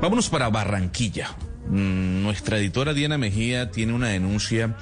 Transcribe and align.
Vámonos 0.00 0.28
para 0.28 0.48
Barranquilla. 0.48 1.36
Mm, 1.68 2.22
Nuestra 2.22 2.58
editora 2.58 2.94
Diana 2.94 3.18
Mejía 3.18 3.70
tiene 3.70 3.92
una 3.92 4.08
denuncia 4.08 4.76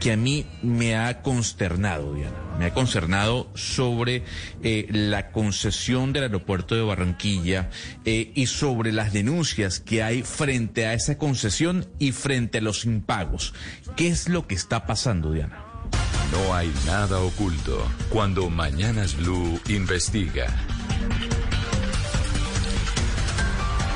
que 0.00 0.12
a 0.12 0.16
mí 0.16 0.46
me 0.62 0.96
ha 0.96 1.22
consternado, 1.22 2.14
Diana. 2.14 2.36
Me 2.58 2.66
ha 2.66 2.74
consternado 2.74 3.50
sobre 3.54 4.24
eh, 4.62 4.86
la 4.90 5.30
concesión 5.30 6.12
del 6.12 6.24
aeropuerto 6.24 6.74
de 6.74 6.82
Barranquilla 6.82 7.70
eh, 8.04 8.32
y 8.34 8.46
sobre 8.46 8.92
las 8.92 9.12
denuncias 9.12 9.80
que 9.80 10.02
hay 10.02 10.22
frente 10.22 10.86
a 10.86 10.94
esa 10.94 11.18
concesión 11.18 11.86
y 11.98 12.12
frente 12.12 12.58
a 12.58 12.62
los 12.62 12.84
impagos. 12.84 13.54
¿Qué 13.96 14.08
es 14.08 14.28
lo 14.28 14.46
que 14.46 14.54
está 14.54 14.86
pasando, 14.86 15.32
Diana? 15.32 15.64
No 16.32 16.54
hay 16.54 16.72
nada 16.86 17.20
oculto 17.20 17.86
cuando 18.10 18.50
Mañanas 18.50 19.16
Blue 19.16 19.60
investiga. 19.68 20.46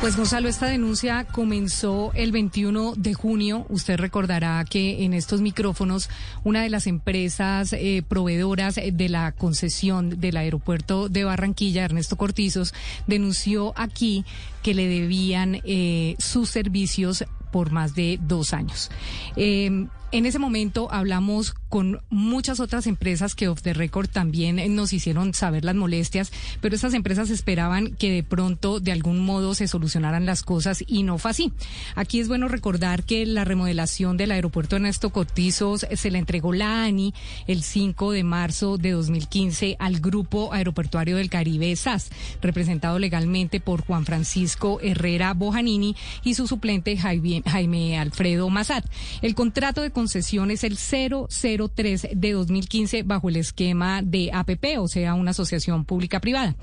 Pues 0.00 0.16
Gonzalo, 0.16 0.48
esta 0.48 0.66
denuncia 0.66 1.26
comenzó 1.30 2.10
el 2.14 2.32
21 2.32 2.94
de 2.96 3.12
junio. 3.12 3.66
Usted 3.68 3.98
recordará 3.98 4.64
que 4.64 5.04
en 5.04 5.12
estos 5.12 5.42
micrófonos 5.42 6.08
una 6.42 6.62
de 6.62 6.70
las 6.70 6.86
empresas 6.86 7.74
eh, 7.74 8.02
proveedoras 8.08 8.76
de 8.76 9.08
la 9.10 9.32
concesión 9.32 10.18
del 10.18 10.38
aeropuerto 10.38 11.10
de 11.10 11.24
Barranquilla, 11.24 11.84
Ernesto 11.84 12.16
Cortizos, 12.16 12.72
denunció 13.06 13.74
aquí 13.76 14.24
que 14.62 14.72
le 14.72 14.88
debían 14.88 15.60
eh, 15.64 16.16
sus 16.18 16.48
servicios 16.48 17.26
por 17.52 17.70
más 17.70 17.94
de 17.94 18.18
dos 18.22 18.54
años. 18.54 18.90
Eh, 19.36 19.86
en 20.12 20.26
ese 20.26 20.38
momento 20.38 20.88
hablamos 20.90 21.54
con 21.68 22.00
muchas 22.10 22.58
otras 22.58 22.86
empresas 22.86 23.34
que 23.34 23.48
off 23.48 23.62
the 23.62 23.72
record 23.72 24.08
también 24.08 24.74
nos 24.74 24.92
hicieron 24.92 25.34
saber 25.34 25.64
las 25.64 25.76
molestias, 25.76 26.32
pero 26.60 26.74
estas 26.74 26.94
empresas 26.94 27.30
esperaban 27.30 27.94
que 27.94 28.10
de 28.10 28.22
pronto 28.24 28.80
de 28.80 28.90
algún 28.92 29.24
modo 29.24 29.54
se 29.54 29.68
solucionaran 29.68 30.26
las 30.26 30.42
cosas 30.42 30.82
y 30.86 31.04
no 31.04 31.18
fue 31.18 31.30
así. 31.30 31.52
Aquí 31.94 32.18
es 32.18 32.28
bueno 32.28 32.48
recordar 32.48 33.04
que 33.04 33.24
la 33.24 33.44
remodelación 33.44 34.16
del 34.16 34.32
aeropuerto 34.32 34.76
Ernesto 34.76 35.10
Cortizos 35.10 35.86
se 35.94 36.10
le 36.10 36.18
entregó 36.18 36.52
la 36.52 36.84
ANI 36.84 37.14
el 37.46 37.62
5 37.62 38.12
de 38.12 38.24
marzo 38.24 38.78
de 38.78 38.90
2015 38.90 39.76
al 39.78 40.00
Grupo 40.00 40.52
Aeroportuario 40.52 41.16
del 41.16 41.30
Caribe 41.30 41.74
SAS, 41.76 42.10
representado 42.42 42.98
legalmente 42.98 43.60
por 43.60 43.84
Juan 43.84 44.04
Francisco 44.04 44.80
Herrera 44.82 45.34
Bojanini 45.34 45.94
y 46.24 46.34
su 46.34 46.48
suplente 46.48 46.96
Jaime, 46.96 47.42
Jaime 47.46 47.98
Alfredo 47.98 48.48
Mazat. 48.50 48.84
El 49.22 49.36
contrato 49.36 49.82
de 49.82 49.90
concesión 50.00 50.50
es 50.50 50.64
el 50.64 50.78
003 50.78 52.08
de 52.14 52.32
2015 52.32 53.02
bajo 53.02 53.28
el 53.28 53.36
esquema 53.36 54.00
de 54.00 54.30
APP, 54.32 54.78
o 54.78 54.88
sea, 54.88 55.12
una 55.12 55.32
asociación 55.32 55.84
pública-privada. 55.84 56.56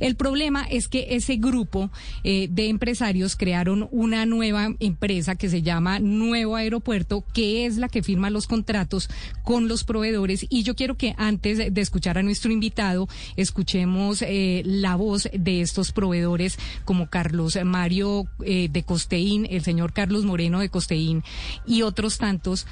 El 0.00 0.16
problema 0.16 0.64
es 0.64 0.88
que 0.88 1.08
ese 1.10 1.36
grupo 1.36 1.90
eh, 2.24 2.48
de 2.50 2.70
empresarios 2.70 3.36
crearon 3.36 3.88
una 3.90 4.24
nueva 4.24 4.68
empresa 4.80 5.36
que 5.36 5.50
se 5.50 5.60
llama 5.60 5.98
Nuevo 5.98 6.56
Aeropuerto, 6.56 7.26
que 7.34 7.66
es 7.66 7.76
la 7.76 7.90
que 7.90 8.02
firma 8.02 8.30
los 8.30 8.46
contratos 8.46 9.10
con 9.44 9.68
los 9.68 9.84
proveedores. 9.84 10.46
Y 10.48 10.62
yo 10.62 10.74
quiero 10.74 10.96
que 10.96 11.14
antes 11.18 11.58
de 11.58 11.80
escuchar 11.82 12.16
a 12.16 12.22
nuestro 12.22 12.50
invitado, 12.52 13.06
escuchemos 13.36 14.22
eh, 14.22 14.62
la 14.64 14.96
voz 14.96 15.28
de 15.30 15.60
estos 15.60 15.92
proveedores 15.92 16.58
como 16.86 17.10
Carlos 17.10 17.58
Mario 17.62 18.24
eh, 18.46 18.70
de 18.70 18.82
Costeín, 18.82 19.46
el 19.50 19.62
señor 19.62 19.92
Carlos 19.92 20.24
Moreno 20.24 20.60
de 20.60 20.70
Costeín 20.70 21.22
y 21.66 21.82
otros 21.82 22.16
tantos 22.16 22.66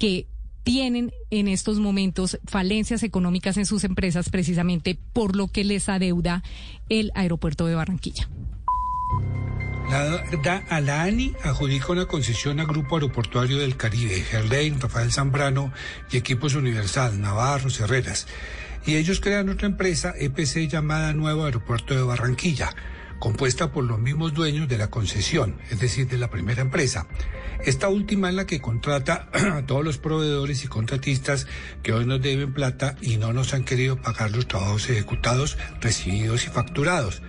que 0.00 0.26
tienen 0.64 1.12
en 1.30 1.46
estos 1.46 1.78
momentos 1.78 2.40
falencias 2.46 3.02
económicas 3.02 3.56
en 3.58 3.66
sus 3.66 3.84
empresas 3.84 4.30
precisamente 4.30 4.98
por 5.12 5.36
lo 5.36 5.48
que 5.48 5.62
les 5.62 5.88
adeuda 5.88 6.42
el 6.88 7.12
aeropuerto 7.14 7.66
de 7.66 7.76
Barranquilla. 7.76 8.28
La, 9.90 10.22
da, 10.42 10.64
a 10.68 10.80
la 10.80 11.02
ANI 11.02 11.34
adjudica 11.42 11.92
una 11.92 12.06
concesión 12.06 12.60
a 12.60 12.64
Grupo 12.64 12.96
Aeroportuario 12.96 13.58
del 13.58 13.76
Caribe, 13.76 14.20
Gerlain, 14.22 14.80
Rafael 14.80 15.12
Zambrano 15.12 15.72
y 16.10 16.16
Equipos 16.16 16.54
Universal, 16.54 17.20
Navarro, 17.20 17.68
Herreras. 17.68 18.26
Y 18.86 18.94
ellos 18.96 19.20
crean 19.20 19.48
otra 19.48 19.66
empresa, 19.66 20.14
EPC, 20.16 20.68
llamada 20.68 21.12
Nuevo 21.12 21.44
Aeropuerto 21.44 21.94
de 21.94 22.02
Barranquilla, 22.02 22.74
compuesta 23.20 23.70
por 23.70 23.84
los 23.84 24.00
mismos 24.00 24.34
dueños 24.34 24.66
de 24.66 24.78
la 24.78 24.90
concesión, 24.90 25.58
es 25.70 25.78
decir, 25.78 26.08
de 26.08 26.18
la 26.18 26.30
primera 26.30 26.62
empresa. 26.62 27.06
Esta 27.64 27.88
última 27.88 28.30
es 28.30 28.34
la 28.34 28.46
que 28.46 28.60
contrata 28.60 29.28
a 29.32 29.62
todos 29.64 29.84
los 29.84 29.98
proveedores 29.98 30.64
y 30.64 30.68
contratistas 30.68 31.46
que 31.84 31.92
hoy 31.92 32.06
nos 32.06 32.20
deben 32.20 32.52
plata 32.52 32.96
y 33.00 33.18
no 33.18 33.32
nos 33.32 33.54
han 33.54 33.64
querido 33.64 34.02
pagar 34.02 34.32
los 34.32 34.48
trabajos 34.48 34.90
ejecutados, 34.90 35.56
recibidos 35.80 36.46
y 36.46 36.48
facturados. 36.48 37.22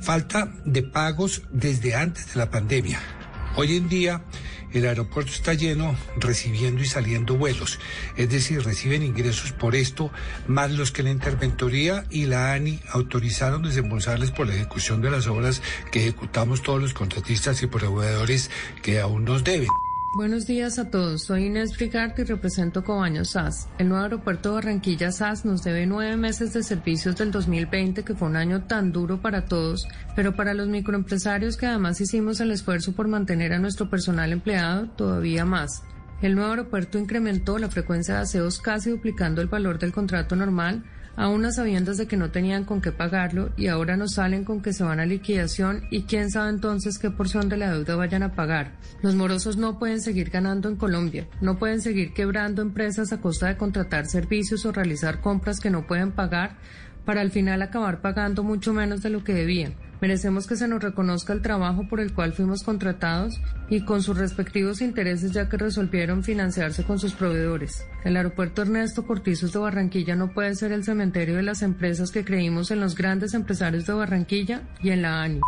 Falta 0.00 0.52
de 0.64 0.82
pagos 0.82 1.42
desde 1.52 1.94
antes 1.94 2.34
de 2.34 2.40
la 2.40 2.50
pandemia. 2.50 3.23
Hoy 3.56 3.76
en 3.76 3.88
día 3.88 4.24
el 4.72 4.84
aeropuerto 4.84 5.30
está 5.30 5.54
lleno 5.54 5.96
recibiendo 6.16 6.82
y 6.82 6.86
saliendo 6.86 7.36
vuelos, 7.36 7.78
es 8.16 8.28
decir, 8.28 8.64
reciben 8.64 9.04
ingresos 9.04 9.52
por 9.52 9.76
esto, 9.76 10.10
más 10.48 10.72
los 10.72 10.90
que 10.90 11.04
la 11.04 11.10
Interventoría 11.10 12.04
y 12.10 12.26
la 12.26 12.52
ANI 12.52 12.80
autorizaron 12.90 13.62
desembolsarles 13.62 14.32
por 14.32 14.48
la 14.48 14.56
ejecución 14.56 15.00
de 15.02 15.12
las 15.12 15.28
obras 15.28 15.62
que 15.92 16.00
ejecutamos 16.00 16.62
todos 16.62 16.82
los 16.82 16.94
contratistas 16.94 17.62
y 17.62 17.68
proveedores 17.68 18.50
que 18.82 18.98
aún 18.98 19.24
nos 19.24 19.44
deben. 19.44 19.68
Buenos 20.16 20.46
días 20.46 20.78
a 20.78 20.90
todos. 20.90 21.24
Soy 21.24 21.46
Inés 21.46 21.74
Frigart 21.74 22.16
y 22.20 22.22
represento 22.22 22.84
Cobaño 22.84 23.24
SAS. 23.24 23.68
El 23.78 23.88
nuevo 23.88 24.04
aeropuerto 24.04 24.50
de 24.50 24.54
Barranquilla 24.54 25.10
SAS 25.10 25.44
nos 25.44 25.64
debe 25.64 25.86
nueve 25.86 26.16
meses 26.16 26.52
de 26.52 26.62
servicios 26.62 27.16
del 27.16 27.32
2020, 27.32 28.04
que 28.04 28.14
fue 28.14 28.28
un 28.28 28.36
año 28.36 28.62
tan 28.62 28.92
duro 28.92 29.20
para 29.20 29.46
todos, 29.46 29.88
pero 30.14 30.36
para 30.36 30.54
los 30.54 30.68
microempresarios 30.68 31.56
que 31.56 31.66
además 31.66 32.00
hicimos 32.00 32.38
el 32.38 32.52
esfuerzo 32.52 32.92
por 32.92 33.08
mantener 33.08 33.52
a 33.54 33.58
nuestro 33.58 33.90
personal 33.90 34.32
empleado, 34.32 34.86
todavía 34.90 35.44
más. 35.44 35.82
El 36.22 36.36
nuevo 36.36 36.50
aeropuerto 36.50 36.96
incrementó 36.96 37.58
la 37.58 37.68
frecuencia 37.68 38.14
de 38.14 38.20
aseos 38.20 38.60
casi 38.60 38.90
duplicando 38.90 39.42
el 39.42 39.48
valor 39.48 39.80
del 39.80 39.92
contrato 39.92 40.36
normal, 40.36 40.84
a 41.16 41.28
unas 41.28 41.56
de 41.56 42.06
que 42.06 42.16
no 42.16 42.30
tenían 42.30 42.64
con 42.64 42.80
qué 42.80 42.92
pagarlo 42.92 43.50
y 43.56 43.68
ahora 43.68 43.96
nos 43.96 44.14
salen 44.14 44.44
con 44.44 44.60
que 44.60 44.72
se 44.72 44.84
van 44.84 45.00
a 45.00 45.06
liquidación 45.06 45.82
y 45.90 46.02
quién 46.02 46.30
sabe 46.30 46.50
entonces 46.50 46.98
qué 46.98 47.10
porción 47.10 47.48
de 47.48 47.56
la 47.56 47.70
deuda 47.70 47.96
vayan 47.96 48.22
a 48.22 48.34
pagar. 48.34 48.72
Los 49.02 49.14
morosos 49.14 49.56
no 49.56 49.78
pueden 49.78 50.00
seguir 50.00 50.30
ganando 50.30 50.68
en 50.68 50.76
Colombia, 50.76 51.26
no 51.40 51.58
pueden 51.58 51.80
seguir 51.80 52.12
quebrando 52.12 52.62
empresas 52.62 53.12
a 53.12 53.20
costa 53.20 53.48
de 53.48 53.56
contratar 53.56 54.06
servicios 54.06 54.64
o 54.66 54.72
realizar 54.72 55.20
compras 55.20 55.60
que 55.60 55.70
no 55.70 55.86
pueden 55.86 56.12
pagar 56.12 56.56
para 57.04 57.20
al 57.20 57.30
final 57.30 57.62
acabar 57.62 58.00
pagando 58.00 58.42
mucho 58.42 58.72
menos 58.72 59.02
de 59.02 59.10
lo 59.10 59.22
que 59.22 59.34
debían. 59.34 59.74
Merecemos 60.04 60.46
que 60.46 60.56
se 60.56 60.68
nos 60.68 60.82
reconozca 60.82 61.32
el 61.32 61.40
trabajo 61.40 61.88
por 61.88 61.98
el 61.98 62.12
cual 62.12 62.34
fuimos 62.34 62.62
contratados 62.62 63.40
y 63.70 63.86
con 63.86 64.02
sus 64.02 64.18
respectivos 64.18 64.82
intereses 64.82 65.32
ya 65.32 65.48
que 65.48 65.56
resolvieron 65.56 66.22
financiarse 66.22 66.84
con 66.84 66.98
sus 66.98 67.14
proveedores. 67.14 67.86
El 68.04 68.18
aeropuerto 68.18 68.60
Ernesto 68.60 69.06
Cortizos 69.06 69.54
de 69.54 69.60
Barranquilla 69.60 70.14
no 70.14 70.34
puede 70.34 70.54
ser 70.56 70.72
el 70.72 70.84
cementerio 70.84 71.36
de 71.36 71.42
las 71.42 71.62
empresas 71.62 72.10
que 72.10 72.22
creímos 72.22 72.70
en 72.70 72.80
los 72.80 72.96
grandes 72.96 73.32
empresarios 73.32 73.86
de 73.86 73.94
Barranquilla 73.94 74.68
y 74.82 74.90
en 74.90 75.00
la 75.00 75.22
ANI. 75.22 75.40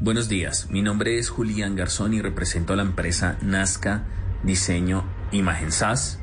Buenos 0.00 0.28
días, 0.28 0.68
mi 0.72 0.82
nombre 0.82 1.16
es 1.16 1.28
Julián 1.28 1.76
Garzón 1.76 2.14
y 2.14 2.20
represento 2.20 2.72
a 2.72 2.76
la 2.76 2.82
empresa 2.82 3.38
Nazca 3.42 4.08
Diseño 4.42 5.04
Imagen 5.30 5.70
SAS. 5.70 6.18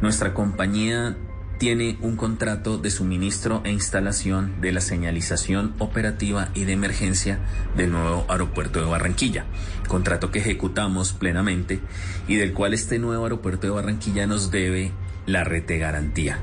Nuestra 0.00 0.32
compañía 0.32 1.14
tiene 1.60 1.98
un 2.00 2.16
contrato 2.16 2.78
de 2.78 2.90
suministro 2.90 3.60
e 3.64 3.70
instalación 3.70 4.62
de 4.62 4.72
la 4.72 4.80
señalización 4.80 5.74
operativa 5.78 6.48
y 6.54 6.64
de 6.64 6.72
emergencia 6.72 7.38
del 7.76 7.92
nuevo 7.92 8.24
aeropuerto 8.30 8.80
de 8.80 8.86
Barranquilla, 8.86 9.44
contrato 9.86 10.30
que 10.30 10.38
ejecutamos 10.38 11.12
plenamente 11.12 11.80
y 12.26 12.36
del 12.36 12.54
cual 12.54 12.72
este 12.72 12.98
nuevo 12.98 13.24
aeropuerto 13.24 13.66
de 13.66 13.74
Barranquilla 13.74 14.26
nos 14.26 14.50
debe 14.50 14.92
la 15.26 15.44
rete 15.44 15.76
garantía. 15.76 16.38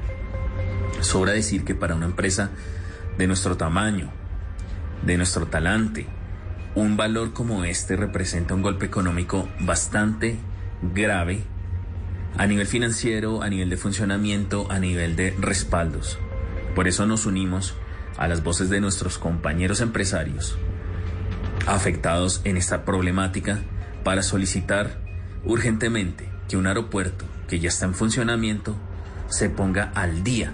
Sobra 1.01 1.31
decir 1.31 1.65
que 1.65 1.73
para 1.73 1.95
una 1.95 2.05
empresa 2.05 2.51
de 3.17 3.25
nuestro 3.25 3.57
tamaño, 3.57 4.11
de 5.03 5.17
nuestro 5.17 5.47
talante, 5.47 6.05
un 6.75 6.95
valor 6.95 7.33
como 7.33 7.63
este 7.63 7.95
representa 7.95 8.53
un 8.53 8.61
golpe 8.61 8.85
económico 8.85 9.49
bastante 9.61 10.37
grave 10.93 11.41
a 12.37 12.45
nivel 12.45 12.67
financiero, 12.67 13.41
a 13.41 13.49
nivel 13.49 13.69
de 13.69 13.77
funcionamiento, 13.77 14.67
a 14.71 14.79
nivel 14.79 15.15
de 15.15 15.35
respaldos. 15.39 16.19
Por 16.75 16.87
eso 16.87 17.05
nos 17.05 17.25
unimos 17.25 17.75
a 18.17 18.27
las 18.27 18.43
voces 18.43 18.69
de 18.69 18.81
nuestros 18.81 19.17
compañeros 19.17 19.81
empresarios 19.81 20.57
afectados 21.65 22.41
en 22.45 22.57
esta 22.57 22.85
problemática 22.85 23.59
para 24.03 24.23
solicitar 24.23 24.99
urgentemente 25.43 26.29
que 26.47 26.57
un 26.57 26.67
aeropuerto 26.67 27.25
que 27.47 27.59
ya 27.59 27.69
está 27.69 27.85
en 27.85 27.93
funcionamiento 27.93 28.75
se 29.27 29.49
ponga 29.49 29.91
al 29.95 30.23
día 30.23 30.53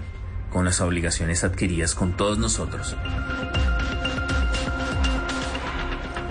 con 0.50 0.64
las 0.64 0.80
obligaciones 0.80 1.44
adquiridas 1.44 1.94
con 1.94 2.16
todos 2.16 2.38
nosotros. 2.38 2.96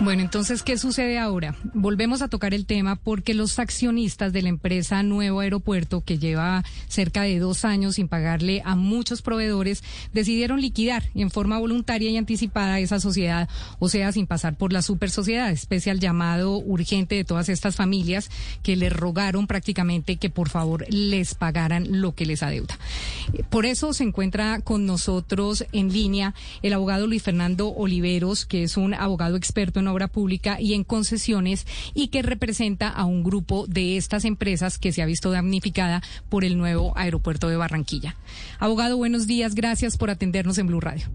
Bueno, 0.04 0.22
entonces, 0.22 0.64
¿qué 0.64 0.78
sucede 0.78 1.18
ahora? 1.18 1.56
Volvemos 1.74 2.22
a 2.22 2.28
tocar 2.28 2.54
el 2.54 2.66
tema 2.66 2.98
porque 2.98 3.34
los 3.34 3.58
accionistas 3.58 4.34
de 4.34 4.42
la 4.42 4.50
empresa 4.50 5.02
Nuevo 5.02 5.40
Aeropuerto, 5.40 6.02
que 6.02 6.20
lleva 6.20 6.66
cerca 6.90 7.22
de 7.22 7.40
dos 7.40 7.64
años 7.64 7.96
sin 7.96 8.10
pagarle 8.10 8.62
a 8.66 8.76
muchos 8.76 9.22
proveedores, 9.22 9.82
decidieron 10.12 10.60
liquidar 10.60 11.04
en 11.16 11.32
forma 11.32 11.58
voluntaria 11.58 12.10
y 12.10 12.18
anticipada 12.18 12.82
esa 12.82 13.00
sociedad, 13.00 13.48
o 13.80 13.88
sea, 13.88 14.12
sin 14.12 14.28
pasar 14.28 14.58
por 14.58 14.74
la 14.74 14.82
super 14.82 15.10
sociedad, 15.10 15.50
especial 15.50 16.02
llamado 16.02 16.58
urgente 16.58 17.16
de 17.16 17.24
todas 17.24 17.48
estas 17.48 17.78
familias 17.78 18.30
que 18.62 18.76
le 18.76 18.90
rogaron 18.90 19.48
prácticamente 19.48 20.18
que 20.18 20.30
por 20.30 20.50
favor 20.50 20.86
les 20.90 21.34
pagaran 21.34 22.02
lo 22.02 22.14
que 22.14 22.26
les 22.26 22.44
adeuda. 22.44 22.78
Por 23.50 23.66
eso 23.66 23.94
se 23.94 24.04
encuentra 24.04 24.60
con 24.60 24.86
nosotros 24.86 25.66
en 25.72 25.94
línea 25.94 26.34
el 26.62 26.74
abogado 26.74 27.08
Luis 27.08 27.24
Fernando 27.24 27.70
Oliveros, 27.70 28.46
que 28.46 28.64
es 28.64 28.76
un 28.76 28.94
abogado 28.94 29.38
experto 29.38 29.80
en 29.80 29.93
obra 29.94 30.07
pública 30.07 30.60
y 30.60 30.74
en 30.74 30.84
concesiones 30.84 31.66
y 31.94 32.07
que 32.10 32.22
representa 32.22 32.90
a 32.90 33.06
un 33.06 33.24
grupo 33.24 33.66
de 33.68 33.98
estas 33.98 34.25
empresas 34.25 34.78
que 34.78 34.92
se 34.92 35.01
ha 35.01 35.06
visto 35.06 35.31
damnificada 35.31 36.01
por 36.30 36.44
el 36.44 36.57
nuevo 36.57 36.94
aeropuerto 36.98 37.50
de 37.50 37.57
Barranquilla. 37.57 38.16
Abogado, 38.60 38.98
buenos 38.98 39.28
días. 39.28 39.56
Gracias 39.56 39.98
por 39.98 40.10
atendernos 40.10 40.57
en 40.57 40.68
Blue 40.68 40.81
Radio. 40.81 41.07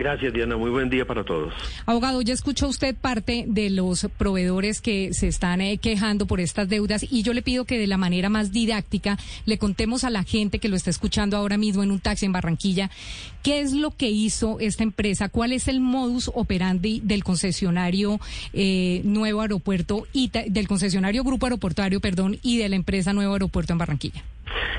Gracias, 0.00 0.32
Diana. 0.32 0.56
Muy 0.56 0.70
buen 0.70 0.88
día 0.88 1.04
para 1.04 1.24
todos. 1.24 1.52
Abogado, 1.84 2.22
ya 2.22 2.32
escuchó 2.32 2.68
usted 2.68 2.96
parte 2.96 3.44
de 3.46 3.68
los 3.68 4.08
proveedores 4.16 4.80
que 4.80 5.12
se 5.12 5.28
están 5.28 5.60
eh, 5.60 5.76
quejando 5.76 6.24
por 6.24 6.40
estas 6.40 6.70
deudas 6.70 7.04
y 7.10 7.22
yo 7.22 7.34
le 7.34 7.42
pido 7.42 7.66
que 7.66 7.78
de 7.78 7.86
la 7.86 7.98
manera 7.98 8.30
más 8.30 8.50
didáctica 8.50 9.18
le 9.44 9.58
contemos 9.58 10.04
a 10.04 10.08
la 10.08 10.24
gente 10.24 10.58
que 10.58 10.70
lo 10.70 10.76
está 10.76 10.88
escuchando 10.88 11.36
ahora 11.36 11.58
mismo 11.58 11.82
en 11.82 11.90
un 11.90 12.00
taxi 12.00 12.24
en 12.24 12.32
Barranquilla 12.32 12.90
qué 13.42 13.60
es 13.60 13.74
lo 13.74 13.90
que 13.90 14.08
hizo 14.08 14.58
esta 14.58 14.84
empresa, 14.84 15.28
cuál 15.28 15.52
es 15.52 15.68
el 15.68 15.80
modus 15.80 16.30
operandi 16.34 17.00
del 17.04 17.22
concesionario 17.22 18.20
eh, 18.54 19.02
Nuevo 19.04 19.42
Aeropuerto 19.42 20.06
y 20.14 20.30
del 20.30 20.66
concesionario 20.66 21.24
Grupo 21.24 21.44
Aeroportuario, 21.44 22.00
perdón, 22.00 22.38
y 22.42 22.56
de 22.56 22.70
la 22.70 22.76
empresa 22.76 23.12
Nuevo 23.12 23.34
Aeropuerto 23.34 23.74
en 23.74 23.78
Barranquilla. 23.78 24.24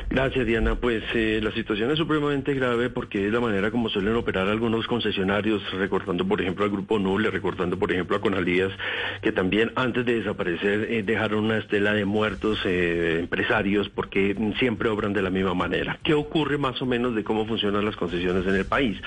Gracias, 0.10 0.46
Diana. 0.46 0.76
Pues 0.76 1.04
eh, 1.14 1.40
la 1.42 1.52
situación 1.52 1.90
es 1.92 1.98
supremamente 1.98 2.54
grave 2.54 2.90
porque 2.90 3.28
es 3.28 3.34
la 3.34 3.40
manera 3.40 3.72
como 3.72 3.88
suelen 3.90 4.16
operar 4.16 4.50
algunos 4.50 4.86
concesionarios, 4.86 5.62
recortando, 5.72 6.28
por 6.28 6.42
ejemplo, 6.42 6.66
al 6.66 6.72
Grupo 6.72 7.00
Nuble, 7.00 7.32
recortando, 7.32 7.80
por 7.80 7.92
ejemplo, 7.92 8.18
a 8.18 8.22
Conalías, 8.22 8.72
que 9.22 9.32
también 9.32 9.72
antes 9.76 10.06
de 10.06 10.16
desaparecer 10.16 10.88
eh, 10.92 11.04
dejaron 11.04 11.46
una 11.46 11.60
estela 11.60 11.94
de 11.94 12.04
muertos 12.04 12.60
eh, 12.66 13.20
empresarios 13.22 13.88
porque 13.90 14.36
siempre 14.60 14.90
obran 14.90 15.14
de 15.14 15.22
la 15.22 15.30
misma 15.30 15.54
manera. 15.54 15.98
¿Qué 16.04 16.14
ocurre 16.14 16.58
más 16.58 16.82
o 16.82 16.86
menos 16.86 17.16
de 17.16 17.24
cómo 17.24 17.46
funcionan 17.46 17.86
las 17.86 17.96
concesiones 17.96 18.46
en 18.46 18.56
el 18.56 18.66
país? 18.66 18.98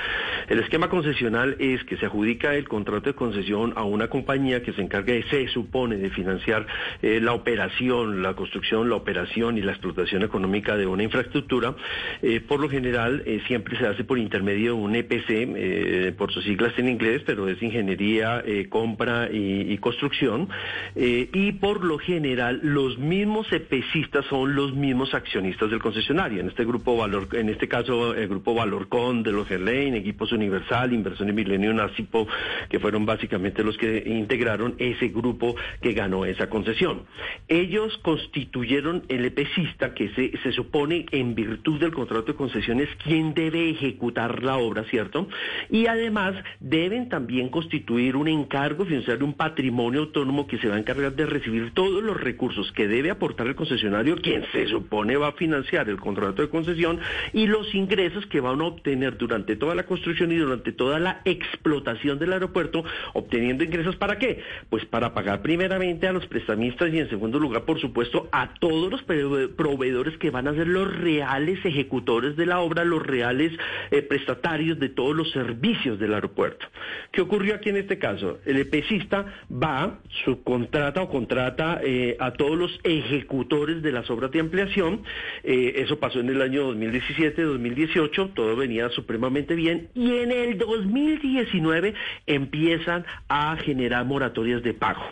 El 0.49 0.61
esquema 0.61 0.89
concesional 0.89 1.57
es 1.59 1.85
que 1.85 1.97
se 1.99 2.07
adjudica 2.07 2.55
el 2.55 2.67
contrato 2.67 3.11
de 3.11 3.15
concesión 3.15 3.75
a 3.77 3.85
una 3.85 4.09
compañía 4.09 4.63
que 4.63 4.73
se 4.73 4.81
encarga, 4.81 5.13
de, 5.13 5.23
se 5.25 5.49
supone, 5.49 5.97
de 5.97 6.11
financiar 6.11 6.67
la 7.03 7.33
operación, 7.33 8.23
la 8.23 8.35
construcción, 8.35 8.89
la 8.89 8.97
operación 8.97 9.59
y 9.59 9.61
la 9.61 9.73
explotación 9.73 10.23
económica 10.23 10.54
de 10.55 10.87
una 10.87 11.03
infraestructura, 11.03 11.75
eh, 12.23 12.41
por 12.41 12.61
lo 12.61 12.69
general 12.69 13.25
eh, 13.27 13.41
siempre 13.49 13.77
se 13.77 13.89
hace 13.89 14.05
por 14.05 14.19
intermedio 14.19 14.77
de 14.77 14.81
un 14.81 14.95
EPC, 14.95 15.29
eh, 15.29 16.15
por 16.17 16.33
sus 16.33 16.45
siglas 16.45 16.73
en 16.79 16.89
inglés, 16.89 17.23
pero 17.27 17.49
es 17.49 17.61
ingeniería, 17.61 18.45
compra 18.69 19.29
y, 19.33 19.77
construcción. 19.79 20.49
y 20.95 21.53
por 21.53 21.85
lo 21.85 21.99
general 21.99 22.61
los 22.63 22.99
mismos 22.99 23.53
EPCistas 23.53 24.25
son 24.27 24.55
los 24.55 24.75
mismos 24.75 25.13
accionistas 25.13 25.71
del 25.71 25.81
concesionario. 25.81 26.41
En 26.41 26.49
este 26.49 26.65
grupo 26.65 26.97
Valor, 26.97 27.29
en 27.33 27.49
este 27.49 27.67
caso 27.67 28.15
el 28.15 28.29
grupo 28.29 28.55
Valorcon 28.55 29.23
de 29.23 29.33
los 29.33 29.49
Gerlain, 29.49 29.95
Equipos 29.95 30.31
Universal, 30.33 30.93
Inversión 30.93 31.29
y 31.29 31.33
Milenio 31.33 31.75
Nacipo, 31.75 32.29
que 32.69 32.79
fueron 32.79 33.05
básicamente 33.05 33.65
los 33.65 33.77
que 33.77 34.05
integraron 34.07 34.77
ese 34.79 35.09
grupo 35.09 35.57
que 35.81 35.93
ganó 35.93 36.25
esa 36.25 36.49
concesión. 36.49 37.03
Ellos 37.49 37.99
constituyeron 38.03 39.05
el 39.09 39.25
EPCista 39.25 39.95
que 39.95 40.09
se, 40.11 40.44
se 40.45 40.53
supone 40.53 41.07
en 41.11 41.35
virtud 41.35 41.81
del 41.81 41.93
contrato 41.93 42.27
de 42.27 42.35
concesiones 42.35 42.89
quién 43.03 43.35
debe 43.35 43.71
ejecutar 43.71 44.43
la 44.43 44.59
obra, 44.59 44.85
¿cierto? 44.85 45.27
Y 45.71 45.87
además 45.87 46.35
deben 46.61 47.09
también 47.09 47.49
constituir 47.49 48.15
un 48.15 48.29
encargo 48.29 48.85
financiero, 48.85 49.25
un 49.25 49.33
patrimonio 49.33 50.01
autónomo 50.01 50.47
que 50.47 50.59
se 50.59 50.69
va 50.69 50.77
a 50.77 50.79
encargar 50.79 51.17
de 51.17 51.27
recibir 51.27 51.73
todos 51.73 52.03
los 52.03 52.21
recursos 52.21 52.71
que 52.73 52.87
debe 52.87 53.11
aportar 53.11 53.47
el 53.47 53.55
concesionario, 53.55 54.17
quien 54.17 54.45
se 54.53 54.67
supone 54.67 55.17
va 55.17 55.29
a 55.29 55.33
financiar 55.33 55.89
el 55.89 55.99
contrato 55.99 56.43
de 56.43 56.51
concesión, 56.51 57.01
y 57.33 57.47
los 57.47 57.75
ingresos 57.75 58.27
que 58.27 58.41
van 58.41 58.61
a 58.61 58.65
obtener 58.65 59.17
durante 59.17 59.57
toda 59.57 59.75
la 59.75 59.87
construcción 59.87 60.31
y 60.31 60.37
durante 60.37 60.73
toda 60.73 60.99
la 60.99 61.23
explotación 61.25 62.19
del 62.19 62.35
aeropuerto, 62.35 62.85
obteniendo 63.15 63.65
ingresos 63.65 63.97
para 63.97 64.19
qué? 64.19 64.43
Pues 64.69 64.85
para 64.85 65.15
pagar 65.15 65.41
primeramente 65.41 66.07
a 66.07 66.13
los 66.13 66.27
prestamistas 66.27 66.93
y 66.93 66.99
en 66.99 67.09
segundo 67.09 67.39
lugar, 67.39 67.65
por 67.65 67.81
supuesto, 67.81 68.29
a 68.31 68.53
todos 68.55 68.91
los 68.91 69.03
proveedores 69.03 70.19
que 70.19 70.34
van 70.35 70.49
a 70.49 70.55
ser 70.55 70.67
los 70.67 70.93
reales 70.95 71.65
ejecutores 71.65 72.37
de 72.37 72.45
la 72.45 72.59
obra, 72.59 72.85
los 72.85 73.07
reales 73.07 73.53
eh, 73.93 74.03
prestatarios 74.03 74.81
de 74.81 74.89
todos 74.89 75.15
los 75.15 75.31
servicios 75.31 75.99
del 76.01 76.13
aeropuerto. 76.13 76.67
¿Qué 77.13 77.21
ocurrió 77.21 77.55
aquí 77.55 77.71
en 77.71 77.77
este 77.77 77.99
caso? 77.99 78.41
El 78.45 78.57
EPCista 78.57 79.27
va, 79.51 80.01
subcontrata 80.25 81.03
o 81.03 81.09
contrata 81.09 81.81
eh, 81.85 82.17
a 82.19 82.33
todos 82.33 82.59
los 82.59 82.81
ejecutores 82.83 83.81
de 83.81 83.93
las 83.93 84.11
obras 84.11 84.33
de 84.33 84.41
ampliación. 84.41 85.03
Eh, 85.45 85.75
eso 85.77 86.01
pasó 86.01 86.19
en 86.19 86.29
el 86.29 86.43
año 86.43 86.65
2017, 86.65 87.41
2018, 87.41 88.31
todo 88.35 88.57
venía 88.57 88.89
supremamente 88.89 89.55
bien. 89.55 89.89
Y 89.95 90.17
en 90.17 90.33
el 90.33 90.59
2019 90.59 91.95
empiezan 92.27 93.07
a 93.29 93.57
generar 93.57 94.05
moratorias 94.05 94.65
de 94.65 94.75
pago 94.75 95.05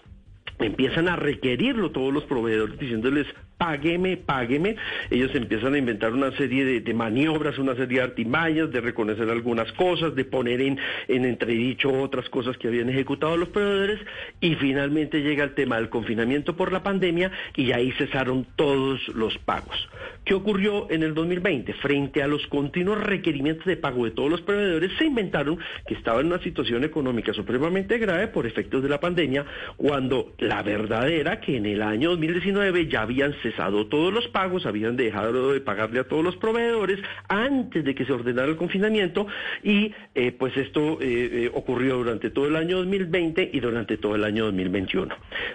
empiezan 0.62 1.08
a 1.08 1.16
requerirlo 1.16 1.90
todos 1.90 2.12
los 2.12 2.24
proveedores 2.24 2.78
diciéndoles 2.78 3.26
págueme, 3.62 4.16
págueme. 4.16 4.74
Ellos 5.08 5.32
empiezan 5.34 5.74
a 5.74 5.78
inventar 5.78 6.12
una 6.12 6.36
serie 6.36 6.80
de, 6.80 6.94
maniobras, 6.94 7.58
una 7.58 7.76
serie 7.76 7.98
de 7.98 8.04
artimañas, 8.04 8.72
de 8.72 8.80
reconocer 8.80 9.30
algunas 9.30 9.70
cosas, 9.74 10.16
de 10.16 10.24
poner 10.24 10.60
en, 10.60 10.80
en 11.06 11.24
entredicho 11.24 11.92
otras 11.92 12.28
cosas 12.28 12.56
que 12.58 12.66
habían 12.66 12.88
ejecutado 12.88 13.36
los 13.36 13.50
proveedores 13.50 14.00
y 14.40 14.56
finalmente 14.56 15.22
llega 15.22 15.44
el 15.44 15.54
tema 15.54 15.76
del 15.76 15.90
confinamiento 15.90 16.56
por 16.56 16.72
la 16.72 16.82
pandemia 16.82 17.30
y 17.54 17.70
ahí 17.70 17.92
cesaron 17.92 18.46
todos 18.56 19.06
los 19.14 19.38
pagos. 19.38 19.88
¿Qué 20.24 20.34
ocurrió 20.34 20.88
en 20.88 21.02
el 21.02 21.14
2020? 21.14 21.72
Frente 21.74 22.22
a 22.22 22.28
los 22.28 22.46
continuos 22.46 23.02
requerimientos 23.02 23.66
de 23.66 23.76
pago 23.76 24.04
de 24.04 24.12
todos 24.12 24.30
los 24.30 24.40
proveedores, 24.42 24.92
se 24.96 25.06
inventaron 25.06 25.58
que 25.84 25.94
estaba 25.94 26.20
en 26.20 26.28
una 26.28 26.38
situación 26.38 26.84
económica 26.84 27.32
supremamente 27.32 27.98
grave 27.98 28.28
por 28.28 28.46
efectos 28.46 28.84
de 28.84 28.88
la 28.88 29.00
pandemia, 29.00 29.44
cuando 29.76 30.32
la 30.38 30.62
verdad 30.62 31.08
era 31.08 31.40
que 31.40 31.56
en 31.56 31.66
el 31.66 31.82
año 31.82 32.10
2019 32.10 32.86
ya 32.86 33.02
habían 33.02 33.32
cesado 33.42 33.88
todos 33.88 34.12
los 34.12 34.28
pagos, 34.28 34.64
habían 34.64 34.96
dejado 34.96 35.52
de 35.52 35.60
pagarle 35.60 35.98
a 35.98 36.04
todos 36.04 36.22
los 36.22 36.36
proveedores 36.36 37.00
antes 37.28 37.84
de 37.84 37.94
que 37.94 38.04
se 38.04 38.12
ordenara 38.12 38.48
el 38.48 38.56
confinamiento 38.56 39.26
y 39.64 39.92
eh, 40.14 40.30
pues 40.30 40.56
esto 40.56 41.00
eh, 41.00 41.30
eh, 41.32 41.50
ocurrió 41.52 41.96
durante 41.96 42.30
todo 42.30 42.46
el 42.46 42.54
año 42.54 42.76
2020 42.78 43.50
y 43.52 43.58
durante 43.58 43.96
todo 43.96 44.14
el 44.14 44.22
año 44.22 44.44
2021. 44.44 45.14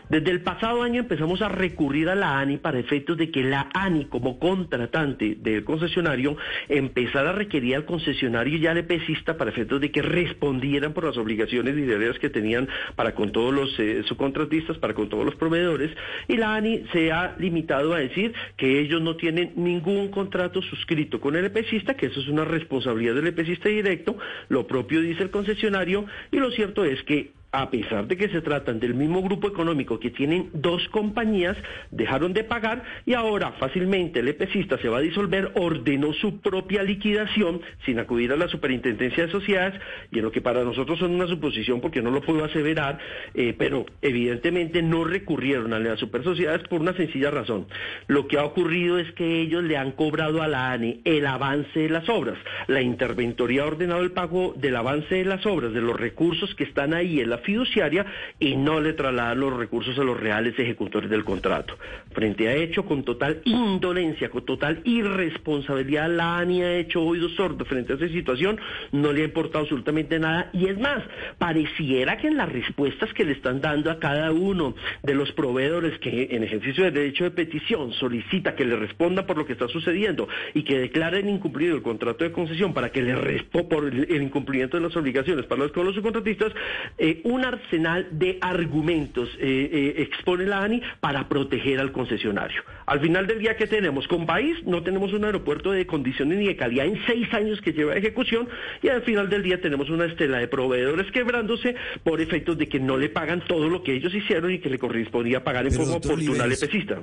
Desde 0.10 0.32
el 0.32 0.42
pasado 0.42 0.84
año 0.84 1.00
empezamos 1.00 1.42
a 1.42 1.48
recurrir 1.48 2.10
a 2.10 2.16
la 2.16 2.40
ANI 2.40 2.58
para 2.58 2.80
efectos 2.80 3.18
de 3.18 3.32
que 3.32 3.44
la 3.44 3.70
ANI 3.74 4.06
como 4.06 4.40
contratante 4.58 5.38
del 5.40 5.64
concesionario 5.64 6.36
empezara 6.68 7.30
a 7.30 7.34
requerir 7.34 7.76
al 7.76 7.86
concesionario 7.86 8.58
y 8.58 8.66
al 8.68 8.78
EPCista 8.78 9.38
para 9.38 9.52
efectos 9.52 9.80
de 9.82 9.92
que 9.92 10.02
respondieran 10.02 10.94
por 10.94 11.04
las 11.04 11.18
obligaciones 11.18 11.78
y 11.78 11.82
deberes 11.82 12.18
que 12.20 12.30
tenían 12.30 12.68
para 12.96 13.14
con 13.14 13.32
todos 13.32 13.54
los 13.54 13.78
subcontratistas, 14.08 14.78
para 14.80 14.94
con 14.94 15.10
todos 15.10 15.26
los 15.26 15.36
proveedores 15.36 15.92
y 16.28 16.38
la 16.38 16.56
ANI 16.56 16.86
se 16.92 17.12
ha 17.12 17.36
limitado 17.38 17.94
a 17.94 18.00
decir 18.00 18.34
que 18.56 18.80
ellos 18.80 19.02
no 19.02 19.16
tienen 19.16 19.54
ningún 19.56 20.10
contrato 20.10 20.62
suscrito 20.62 21.20
con 21.20 21.36
el 21.36 21.46
EPCista, 21.46 21.96
que 21.96 22.08
eso 22.08 22.20
es 22.20 22.28
una 22.28 22.46
responsabilidad 22.46 23.16
del 23.16 23.28
EPCista 23.28 23.70
directo, 23.70 24.18
lo 24.50 24.66
propio 24.66 25.02
dice 25.02 25.24
el 25.24 25.30
concesionario, 25.30 26.06
y 26.32 26.38
lo 26.38 26.52
cierto 26.52 26.84
es 26.84 27.02
que 27.04 27.37
a 27.52 27.70
pesar 27.70 28.08
de 28.08 28.18
que 28.18 28.30
se 28.30 28.42
tratan 28.42 28.80
del 28.80 28.94
mismo 28.94 29.22
grupo 29.22 29.48
económico 29.48 30.00
que 30.00 30.12
tienen 30.12 30.50
dos 30.54 30.88
compañías, 30.90 31.56
dejaron 31.92 32.34
de 32.34 32.44
pagar 32.44 32.84
y 33.06 33.14
ahora 33.14 33.54
fácilmente 33.54 34.20
el 34.20 34.28
EPCista 34.28 34.78
se 34.80 34.90
va 34.90 34.98
a 34.98 35.02
disolver, 35.02 35.52
ordenó 35.56 36.14
su 36.14 36.40
propia 36.42 36.84
liquidación 36.84 37.62
sin 37.86 38.00
acudir 38.00 38.34
a 38.34 38.36
la 38.36 38.48
superintendencia 38.50 39.26
de 39.26 39.32
sociedades 39.32 39.80
y 40.12 40.20
en 40.20 40.26
lo 40.26 40.32
que 40.32 40.42
para 40.42 40.64
nosotros 40.64 41.00
son 41.00 41.12
una 41.12 41.28
suposición 41.28 41.80
porque 41.80 42.02
no 42.02 42.12
lo 42.12 42.22
puedo 42.22 42.44
aseverar, 42.44 43.00
eh, 43.34 43.56
pero 43.58 43.86
evidentemente 44.02 44.82
no 44.82 45.06
recurrieron 45.06 45.74
a 45.74 45.80
las 45.80 46.00
super 46.00 46.24
sociedades 46.24 46.68
por 46.68 46.82
una 46.82 46.94
sencilla 46.94 47.32
razón. 47.32 47.68
Lo 48.08 48.28
que 48.28 48.38
ha 48.38 48.44
ocurrido 48.44 49.00
es 49.00 49.12
que 49.14 49.42
ellos 49.42 49.64
le 49.64 49.78
han 49.78 49.92
cobrado 49.94 50.42
a 50.42 50.48
la 50.48 50.72
ANE 50.72 51.00
el 51.06 51.26
avance 51.26 51.80
de 51.80 51.90
las 51.90 52.10
obras. 52.10 52.38
La 52.68 52.82
interventoría 52.82 53.64
ha 53.64 53.68
ordenado 53.68 54.02
el 54.02 54.12
pago 54.12 54.54
del 54.58 54.76
avance 54.76 55.16
de 55.16 55.26
las 55.26 55.46
obras, 55.46 55.74
de 55.74 55.82
los 55.82 55.98
recursos 55.98 56.54
que 56.56 56.66
están 56.66 56.94
ahí 56.94 57.22
en 57.22 57.30
la 57.30 57.37
fiduciaria 57.38 58.06
y 58.40 58.56
no 58.56 58.80
le 58.80 58.94
trasladan 58.94 59.40
los 59.40 59.56
recursos 59.56 59.98
a 59.98 60.04
los 60.04 60.20
reales 60.20 60.58
ejecutores 60.58 61.10
del 61.10 61.24
contrato. 61.24 61.78
Frente 62.18 62.48
a 62.48 62.56
hecho, 62.56 62.84
con 62.84 63.04
total 63.04 63.42
indolencia, 63.46 64.32
con 64.32 64.44
total 64.44 64.82
irresponsabilidad, 64.86 66.10
la 66.10 66.40
ANI 66.40 66.64
ha 66.64 66.78
hecho 66.78 67.04
oídos 67.04 67.36
sordos 67.36 67.68
frente 67.68 67.94
a 67.94 67.96
esa 67.96 68.08
situación, 68.08 68.60
no 68.92 69.14
le 69.14 69.22
ha 69.22 69.26
importado 69.26 69.66
absolutamente 69.66 70.18
nada. 70.18 70.50
Y 70.52 70.66
es 70.66 70.80
más, 70.80 71.04
pareciera 71.38 72.18
que 72.18 72.30
en 72.30 72.38
las 72.38 72.52
respuestas 72.52 73.14
que 73.14 73.24
le 73.24 73.34
están 73.34 73.62
dando 73.62 73.92
a 73.92 74.00
cada 74.00 74.32
uno 74.32 74.74
de 75.04 75.14
los 75.14 75.32
proveedores 75.34 76.00
que 76.00 76.30
en 76.32 76.44
ejercicio 76.44 76.86
de 76.86 76.90
derecho 76.90 77.24
de 77.24 77.30
petición 77.30 77.94
solicita 77.94 78.56
que 78.56 78.66
le 78.66 78.78
responda 78.78 79.28
por 79.28 79.38
lo 79.38 79.46
que 79.46 79.54
está 79.54 79.68
sucediendo 79.68 80.28
y 80.56 80.64
que 80.64 80.80
declaren 80.80 81.30
incumplido 81.30 81.76
el 81.76 81.84
contrato 81.84 82.24
de 82.24 82.32
concesión 82.32 82.74
para 82.74 82.92
que 82.92 83.04
le 83.04 83.16
responda 83.16 83.70
por 83.70 83.86
el 83.86 84.22
incumplimiento 84.24 84.78
de 84.78 84.84
las 84.84 84.96
obligaciones 84.96 85.46
para 85.46 85.62
los, 85.62 85.72
con 85.72 85.86
los 85.86 85.94
subcontratistas, 85.94 86.52
eh, 86.98 87.22
un 87.26 87.46
arsenal 87.46 88.08
de 88.12 88.40
argumentos 88.42 89.30
eh, 89.40 89.70
eh, 89.72 90.02
expone 90.02 90.46
la 90.46 90.64
ANI 90.64 90.82
para 91.00 91.30
proteger 91.30 91.80
al 91.80 91.92
concesionario. 92.08 92.62
Al 92.86 93.00
final 93.02 93.28
del 93.28 93.40
día, 93.40 93.56
¿qué 93.58 93.68
tenemos? 93.68 94.08
Con 94.08 94.26
país 94.26 94.58
no 94.66 94.84
tenemos 94.84 95.14
un 95.14 95.26
aeropuerto 95.26 95.72
de 95.72 95.86
condiciones 95.86 96.38
ni 96.38 96.48
de 96.48 96.56
calidad 96.56 96.86
en 96.86 97.00
seis 97.06 97.32
años 97.34 97.60
que 97.62 97.74
lleva 97.74 97.96
ejecución 97.96 98.48
y 98.82 98.90
al 98.90 99.02
final 99.04 99.30
del 99.30 99.44
día 99.44 99.62
tenemos 99.62 99.90
una 99.90 100.06
estela 100.06 100.38
de 100.38 100.48
proveedores 100.48 101.12
quebrándose 101.12 101.76
por 102.04 102.22
efectos 102.22 102.58
de 102.58 102.68
que 102.68 102.80
no 102.80 102.98
le 102.98 103.10
pagan 103.10 103.44
todo 103.46 103.70
lo 103.70 103.84
que 103.84 103.96
ellos 103.96 104.14
hicieron 104.14 104.52
y 104.52 104.60
que 104.60 104.70
le 104.70 104.80
correspondía 104.80 105.44
pagar 105.44 105.66
en 105.66 105.74
forma 105.74 105.96
oportuna 105.96 106.44
al 106.44 106.52
EPCista. 106.52 107.02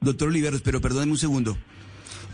Doctor 0.00 0.28
Oliveros, 0.28 0.62
pero 0.62 0.80
perdóneme 0.80 1.12
un 1.12 1.18
segundo. 1.18 1.56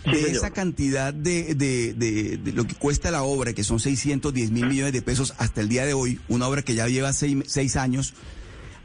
de 0.05 0.31
esa 0.31 0.53
cantidad 0.53 1.13
de, 1.13 1.55
de, 1.55 1.93
de, 1.93 2.53
lo 2.53 2.65
que 2.65 2.75
cuesta 2.75 3.11
la 3.11 3.25
obra, 3.25 3.53
que 3.53 3.65
son 3.65 3.81
610 3.81 4.53
mil 4.53 4.67
millones 4.67 4.93
de 4.93 5.03
pesos 5.03 5.35
hasta 5.39 5.61
el 5.61 5.69
día 5.69 5.85
de 5.85 5.93
hoy, 5.93 6.19
una 6.29 6.47
obra 6.47 6.63
que 6.63 6.75
ya 6.75 6.87
lleva 6.89 7.13
seis, 7.13 7.37
seis 7.47 7.77
años, 7.77 8.15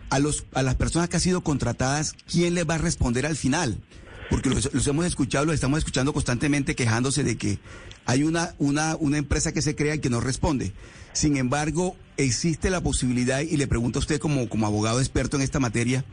a, 0.10 0.20
los, 0.20 0.46
a 0.54 0.64
las 0.64 0.76
personas 0.76 1.10
que 1.10 1.18
han 1.18 1.22
sido 1.22 1.42
contratadas, 1.42 2.14
¿quién 2.30 2.56
les 2.56 2.68
va 2.68 2.76
a 2.76 2.80
responder 2.80 3.26
al 3.26 3.36
final? 3.36 3.82
Porque 4.30 4.50
los, 4.50 4.88
hemos 4.88 5.06
escuchado, 5.06 5.46
los 5.46 5.56
estamos 5.56 5.80
escuchando 5.80 6.14
constantemente 6.14 6.76
quejándose 6.76 7.24
de 7.24 7.38
que 7.38 7.60
hay 8.06 8.24
una, 8.24 8.56
una, 8.58 8.96
una 8.96 9.18
empresa 9.18 9.52
que 9.52 9.62
se 9.62 9.76
crea 9.76 9.96
y 9.96 10.00
que 10.00 10.10
no 10.10 10.22
responde. 10.22 10.74
Sin 11.14 11.38
embargo, 11.38 11.96
existe 12.18 12.70
la 12.70 12.82
posibilidad, 12.82 13.42
y 13.42 13.58
le 13.58 13.68
pregunto 13.68 14.00
a 14.00 14.02
usted 14.02 14.20
como, 14.20 14.50
como 14.50 14.66
abogado 14.66 15.00
experto 15.00 15.38
en 15.38 15.44
esta 15.44 15.60
materia, 15.60 16.04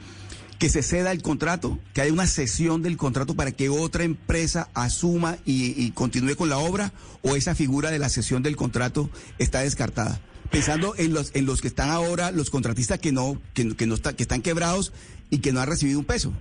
que 0.60 0.68
se 0.68 0.82
ceda 0.82 1.10
el 1.10 1.22
contrato, 1.22 1.78
que 1.94 2.02
haya 2.02 2.12
una 2.12 2.26
cesión 2.26 2.82
del 2.82 2.98
contrato 2.98 3.34
para 3.34 3.50
que 3.50 3.70
otra 3.70 4.04
empresa 4.04 4.68
asuma 4.74 5.38
y, 5.46 5.90
continúe 5.92 6.36
con 6.36 6.50
la 6.50 6.58
obra, 6.58 6.92
o 7.22 7.34
esa 7.34 7.54
figura 7.54 7.90
de 7.90 7.98
la 7.98 8.10
cesión 8.10 8.42
del 8.42 8.56
contrato 8.56 9.08
está 9.38 9.60
descartada. 9.60 10.20
Pensando 10.50 10.94
en 10.96 11.14
los 11.14 11.30
en 11.34 11.46
los 11.46 11.60
que 11.60 11.68
están 11.68 11.90
ahora, 11.90 12.32
los 12.32 12.50
contratistas 12.50 12.98
que 12.98 13.12
no 13.12 13.40
que, 13.54 13.76
que 13.76 13.86
no 13.86 13.94
está, 13.94 14.14
que 14.14 14.22
están 14.22 14.42
quebrados 14.42 14.92
y 15.30 15.38
que 15.38 15.52
no 15.52 15.60
han 15.60 15.68
recibido 15.68 15.98
un 15.98 16.04
peso. 16.04 16.32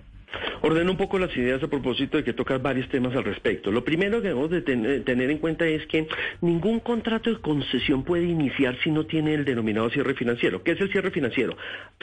Ordeno 0.62 0.91
un 0.91 0.98
poco 0.98 1.17
las 1.17 1.36
ideas 1.36 1.63
a 1.63 1.67
propósito 1.67 2.17
de 2.17 2.24
que 2.24 2.33
tocar 2.33 2.62
varios 2.62 2.89
temas 2.89 3.15
al 3.15 3.24
respecto. 3.24 3.71
Lo 3.71 3.83
primero 3.83 4.21
que 4.21 4.27
debemos 4.27 4.50
de 4.50 4.62
tener 4.62 5.29
en 5.29 5.38
cuenta 5.38 5.65
es 5.65 5.86
que 5.88 6.07
ningún 6.41 6.79
contrato 6.79 7.29
de 7.29 7.39
concesión 7.39 8.03
puede 8.03 8.25
iniciar 8.25 8.77
si 8.83 8.91
no 8.91 9.05
tiene 9.05 9.33
el 9.33 9.45
denominado 9.45 9.89
cierre 9.89 10.13
financiero. 10.13 10.62
¿Qué 10.63 10.71
es 10.71 10.81
el 10.81 10.91
cierre 10.91 11.12
financiero? 11.12 11.57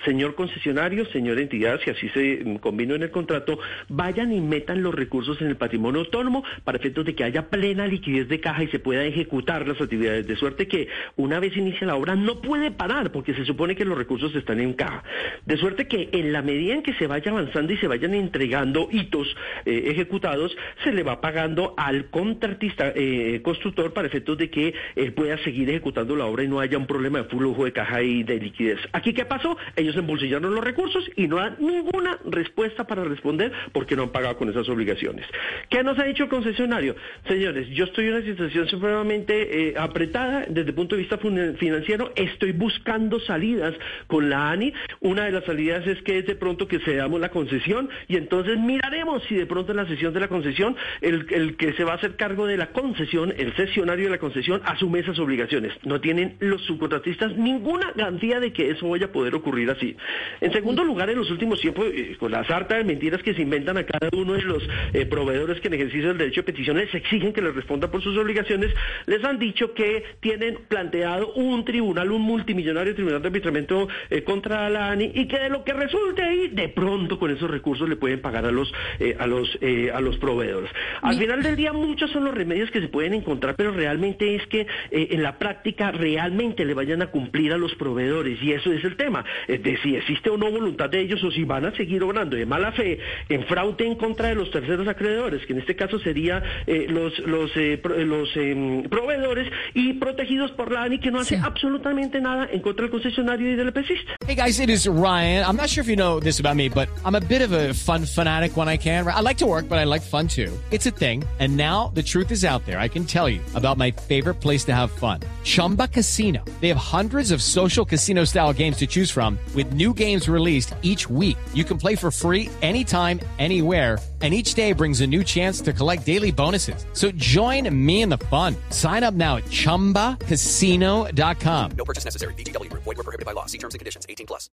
Señor 0.05 0.35
concesionario, 0.35 1.07
señor 1.07 1.39
entidad, 1.39 1.81
si 1.85 1.91
así 1.91 2.09
se 2.11 2.43
mm, 2.45 2.57
combinó 2.57 2.95
en 2.95 3.03
el 3.03 3.11
contrato, 3.11 3.59
vayan 3.89 4.33
y 4.33 4.41
metan 4.41 4.83
los 4.83 4.95
recursos 4.95 5.41
en 5.41 5.49
el 5.49 5.57
patrimonio 5.57 6.01
autónomo 6.01 6.43
para 6.65 6.79
efectos 6.79 7.05
de 7.05 7.15
que 7.15 7.25
haya 7.25 7.49
plena 7.49 7.87
liquidez 7.87 8.29
de 8.29 8.41
caja 8.41 8.65
y 8.65 8.69
se 8.69 8.79
pueda 8.79 9.05
ejecutar 9.05 9.67
las 9.69 9.81
actividades. 9.81 10.27
De 10.27 10.37
suerte 10.37 10.67
que 10.67 10.89
una 11.17 11.41
vez 11.41 11.57
inicia 11.57 11.87
la 11.87 11.97
obra 11.97 12.17
no 12.17 12.41
puede 12.41 12.71
parar 12.71 13.13
porque 13.13 13.35
se 13.35 13.45
supone 13.45 13.77
que 13.77 13.85
los 13.85 13.97
recursos 13.97 14.35
están 14.35 14.61
en 14.61 14.73
caja. 14.73 15.05
De 15.45 15.57
suerte 15.57 15.87
que 15.87 16.09
en 16.13 16.33
la 16.33 16.43
medida 16.43 16.75
en 16.75 16.83
que 16.83 16.95
se 16.95 17.07
vaya 17.07 17.31
avanzando 17.31 17.73
y 17.73 17.77
se 17.77 17.87
vayan 17.87 18.16
entregando 18.19 18.89
hitos 18.91 19.29
eh, 19.65 19.85
ejecutados, 19.87 20.57
se 20.85 20.93
le 20.93 21.03
va 21.03 21.21
pagando 21.21 21.75
al 21.77 22.11
contratista 22.11 22.93
eh, 22.95 23.41
constructor 23.43 23.93
para 23.93 24.09
efectos 24.09 24.39
de 24.39 24.51
que 24.51 24.75
él 24.95 25.13
pueda 25.13 25.39
seguir 25.39 25.69
ejecutando 25.71 26.17
la 26.17 26.27
obra 26.27 26.45
y 26.45 26.49
no 26.49 26.61
haya 26.61 26.79
un 26.79 26.87
problema 26.87 27.23
de 27.23 27.25
flujo 27.25 27.65
de 27.65 27.73
caja 27.73 28.03
y 28.03 28.23
de 28.23 28.39
liquidez. 28.39 28.81
Aquí, 28.93 29.13
¿qué 29.13 29.25
pasó? 29.25 29.57
Ellos 29.77 29.97
embolsillaron 29.97 30.55
los 30.55 30.65
recursos 30.65 31.09
y 31.17 31.29
no 31.29 31.37
dan 31.37 31.57
ninguna 31.59 32.19
respuesta 32.25 32.87
para 32.87 33.05
responder 33.05 33.53
porque 33.73 33.97
no 33.97 34.05
han 34.05 34.11
pagado 34.11 34.37
con 34.37 34.49
esas 34.49 34.69
obligaciones. 34.69 35.27
¿Qué 35.69 35.83
nos 35.83 35.99
ha 35.99 36.05
dicho 36.05 36.25
el 36.25 36.29
concesionario? 36.29 36.97
Señores, 37.27 37.69
yo 37.69 37.85
estoy 37.85 38.07
en 38.07 38.15
una 38.15 38.25
situación 38.25 38.69
supremamente 38.69 39.69
eh, 39.69 39.75
apretada 39.79 40.47
desde 40.49 40.71
el 40.71 40.75
punto 40.75 40.97
de 40.97 41.03
vista 41.03 41.19
financiero, 41.19 42.13
estoy 42.17 42.53
buscando 42.53 43.21
salidas 43.21 43.75
con 44.07 44.31
la 44.31 44.51
ANI. 44.51 44.73
Una 45.01 45.25
de 45.25 45.33
las 45.33 45.45
salidas 45.45 45.87
es 45.87 46.01
que 46.03 46.19
es 46.19 46.27
de 46.27 46.35
pronto 46.35 46.69
que 46.69 46.81
se 46.81 46.97
damos 46.97 47.21
la 47.21 47.31
concesión 47.31 47.89
y 48.09 48.17
entonces 48.17 48.59
miraremos 48.59 49.23
si 49.29 49.35
de 49.35 49.47
pronto 49.47 49.73
en 49.73 49.79
la 49.79 49.87
sesión 49.87 50.13
de 50.13 50.21
la 50.21 50.29
concesión 50.29 50.77
el, 51.01 51.57
que 51.57 51.73
se 51.75 51.85
va 51.85 51.93
a 51.93 51.97
hacer 51.97 52.17
cargo 52.17 52.47
de 52.47 52.57
la 52.57 52.69
concesión, 52.69 53.33
el 53.37 53.55
sesionario 53.57 54.07
de 54.07 54.11
la 54.13 54.19
concesión, 54.19 54.61
asume 54.65 55.01
esas 55.01 55.19
obligaciones. 55.19 55.73
No 55.85 56.01
tienen 56.01 56.37
los 56.41 56.63
subcontratistas 56.63 57.37
ninguna 57.37 57.93
garantía 57.95 58.41
de 58.41 58.53
que 58.53 58.71
eso 58.71 58.89
vaya 58.89 59.07
a 59.07 59.13
poder 59.13 59.35
ocurrir 59.35 59.71
así. 59.71 59.97
En 60.41 60.53
segundo 60.53 60.85
lugar, 60.85 61.11
en 61.11 61.19
los 61.19 61.31
últimos 61.31 61.61
tiempos, 61.61 61.87
eh, 61.93 62.17
con 62.19 62.31
la 62.31 62.45
sarta 62.45 62.77
de 62.77 62.85
mentiras 62.85 63.23
que 63.23 63.35
se 63.35 63.43
inventan 63.43 63.77
a 63.77 63.85
cada 63.85 64.09
uno 64.17 64.35
de 64.35 64.43
los 64.43 64.63
eh, 64.93 65.07
proveedores 65.07 65.61
que 65.61 65.69
en 65.69 65.75
ejercicio 65.75 66.09
del 66.09 66.19
derecho 66.19 66.41
de 66.43 66.53
petición 66.53 66.77
les 66.77 66.95
exigen 66.95 67.33
que 67.33 67.43
les 67.43 67.55
responda 67.55 67.91
por 67.91 68.03
sus 68.03 68.17
obligaciones, 68.17 68.73
les 69.07 69.23
han 69.25 69.39
dicho 69.39 69.75
que 69.75 70.05
tienen 70.21 70.59
planteado 70.69 71.33
un 71.35 71.65
tribunal, 71.65 72.13
un 72.13 72.23
multimillonario 72.23 72.95
tribunal 72.95 73.23
de 73.23 73.29
arbitramiento 73.29 73.89
eh, 74.11 74.23
contra 74.23 74.69
la 74.71 74.91
ANI 74.91 75.13
y 75.15 75.27
que 75.27 75.39
de 75.39 75.51
lo 75.51 75.65
que 75.65 75.73
resulte 75.73 76.23
ahí, 76.23 76.49
de 76.49 76.69
pronto 76.69 77.19
con 77.19 77.31
esos 77.31 77.51
recursos 77.51 77.89
le 77.89 77.96
pueden 77.97 78.21
pagar 78.21 78.45
a 78.45 78.51
los 78.51 78.73
eh, 78.99 79.17
a 79.19 79.27
los 79.27 79.49
eh, 79.61 79.91
a 79.93 80.01
los 80.01 80.17
proveedores. 80.19 80.71
Al 81.03 81.19
final 81.19 81.43
del 81.43 81.57
día 81.57 81.73
muchos 81.73 82.11
son 82.11 82.25
los 82.25 82.35
remedios 82.35 82.71
que 82.71 82.81
se 82.81 82.89
pueden 82.89 83.15
encontrar, 83.15 83.55
pero 83.57 83.73
realmente 83.73 84.37
es 84.37 84.47
que 84.47 84.67
eh, 84.91 85.09
en 85.11 85.23
la 85.23 85.39
práctica 85.39 85.91
realmente 85.91 86.65
le 86.65 86.75
vayan 86.75 87.03
a 87.03 87.07
cumplir 87.07 87.53
a 87.53 87.59
los 87.59 87.75
proveedores 87.75 88.43
y 88.43 88.53
eso 88.53 88.73
es 88.73 88.85
el 88.85 88.97
tema 88.97 89.25
de 89.49 89.79
si 89.83 89.97
existe 89.97 90.31
o 90.31 90.37
no 90.37 90.51
voluntad 90.51 90.91
de 90.91 91.01
ellos 91.01 91.23
o 91.25 91.31
si 91.31 91.45
van 91.45 91.67
a 91.67 91.75
seguir 91.77 92.03
obrando 92.03 92.37
de 92.37 92.47
mala 92.47 92.73
fe 92.73 92.99
en 93.29 93.45
fraude 93.45 93.87
en 93.87 93.97
contra 93.97 94.29
de 94.29 94.35
los 94.35 94.51
terceros 94.51 94.89
acreedores, 94.89 95.45
que 95.47 95.53
en 95.53 95.61
este 95.61 95.77
caso 95.77 95.99
sería 96.01 96.43
los 96.89 97.19
los 97.21 97.51
los 97.57 98.37
em, 98.37 98.83
proveedores 98.85 99.51
y 99.75 99.95
protegidos 99.95 100.51
por 100.53 100.73
la 100.73 100.85
ANI 100.85 100.99
que 100.99 101.11
no 101.11 101.21
hace 101.21 101.37
absolutamente 101.37 102.21
nada 102.21 102.49
en 102.51 102.61
contra 102.61 102.83
del 102.83 102.91
concesionario 102.91 103.53
y 103.53 103.57
del 103.57 103.69
EPCista. 103.69 104.17
Hey 104.27 104.35
guys, 104.35 104.61
it 104.61 104.71
is 104.71 104.89
Ryan. 104.89 105.45
I'm 105.45 105.57
not 105.57 105.69
sure 105.69 105.83
if 105.83 105.89
you 105.89 105.97
know 105.97 106.21
this 106.21 106.41
about 106.41 106.57
me, 106.57 106.69
but 106.69 106.89
I'm 107.05 107.15
a 107.15 107.21
bit 107.21 107.43
of 107.43 107.53
a 107.53 107.75
fun 107.87 108.05
fanatic 108.05 108.57
when 108.57 108.69
I 108.69 108.77
can. 108.77 109.07
I 109.07 109.21
like 109.21 109.39
to 109.39 109.47
work, 109.47 109.69
but 109.69 109.79
I 109.79 109.85
like 109.85 110.03
fun 110.03 110.27
too. 110.27 110.53
It's 110.73 110.87
a 110.87 110.91
thing. 110.91 111.23
And 111.39 111.57
now 111.57 111.93
the 111.95 112.03
truth 112.03 112.33
is 112.33 112.45
out 112.45 112.67
there. 112.67 112.81
I 112.81 112.89
can 112.89 113.05
tell 113.05 113.29
you 113.29 113.41
about 113.55 113.77
my 113.79 113.93
favorite 113.93 114.41
place 114.41 114.65
to 114.65 114.75
have 114.75 114.91
fun 114.91 115.21
Chumba 115.45 115.87
Casino. 115.87 116.45
They 116.61 116.69
have 116.69 116.77
hundreds 116.77 117.31
of 117.31 117.41
social 117.41 117.85
casino 117.85 118.25
style 118.25 118.53
games 118.53 118.79
to 118.79 118.87
choose 118.89 119.11
from, 119.13 119.39
with 119.55 119.73
new 119.73 119.95
games 119.95 120.29
released 120.29 120.75
each 120.83 121.09
week. 121.09 121.39
You 121.55 121.63
can 121.63 121.79
play 121.79 121.95
for 121.95 122.11
free 122.11 122.51
anytime, 122.61 123.21
anywhere. 123.39 123.99
And 124.23 124.33
each 124.33 124.55
day 124.55 124.73
brings 124.73 125.03
a 125.03 125.07
new 125.07 125.23
chance 125.23 125.61
to 125.61 125.75
collect 125.75 126.07
daily 126.07 126.33
bonuses. 126.33 126.87
So 126.95 127.11
join 127.19 127.69
me 127.71 128.01
in 128.01 128.09
the 128.09 128.17
fun. 128.31 128.57
Sign 128.71 129.05
up 129.05 129.13
now 129.13 129.37
at 129.37 129.45
chumbacasino.com. 129.51 131.71
No 131.77 131.85
purchase 131.85 132.07
necessary. 132.07 132.33
BGW. 132.39 132.73
Void 132.73 132.87
were 132.87 132.95
prohibited 132.95 133.27
by 133.27 133.33
law. 133.33 133.45
See 133.45 133.59
terms 133.59 133.75
and 133.75 133.79
conditions 133.79 134.07
18 134.09 134.27
plus. 134.27 134.49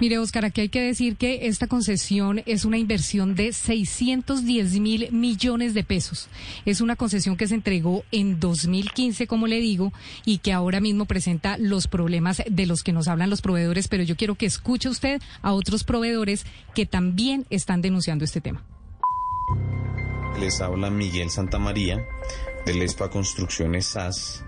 Mire, 0.00 0.18
Oscar, 0.18 0.46
aquí 0.46 0.62
hay 0.62 0.70
que 0.70 0.80
decir 0.80 1.16
que 1.16 1.46
esta 1.46 1.66
concesión 1.66 2.42
es 2.46 2.64
una 2.64 2.78
inversión 2.78 3.34
de 3.34 3.52
610 3.52 4.80
mil 4.80 5.12
millones 5.12 5.74
de 5.74 5.84
pesos. 5.84 6.28
Es 6.64 6.80
una 6.80 6.96
concesión 6.96 7.36
que 7.36 7.46
se 7.46 7.54
entregó 7.54 8.04
en 8.12 8.40
2015, 8.40 9.26
como 9.26 9.46
le 9.46 9.60
digo, 9.60 9.92
y 10.24 10.38
que 10.38 10.52
ahora 10.52 10.80
mismo 10.80 11.04
presenta 11.04 11.58
los 11.58 11.86
problemas 11.86 12.42
de 12.48 12.66
los 12.66 12.82
que 12.82 12.92
nos 12.92 13.08
hablan 13.08 13.30
los 13.30 13.42
proveedores, 13.42 13.88
pero 13.88 14.02
yo 14.02 14.16
quiero 14.16 14.36
que 14.36 14.46
escuche 14.46 14.88
usted 14.88 15.20
a 15.42 15.52
otros 15.52 15.84
proveedores 15.84 16.46
que 16.74 16.86
también 16.86 17.46
están 17.50 17.82
denunciando 17.82 18.24
este 18.24 18.40
tema. 18.40 18.64
Les 20.40 20.60
habla 20.60 20.90
Miguel 20.90 21.30
Santamaría 21.30 22.06
del 22.66 22.82
ESPA 22.82 23.10
Construcciones 23.10 23.86
SAS. 23.86 24.44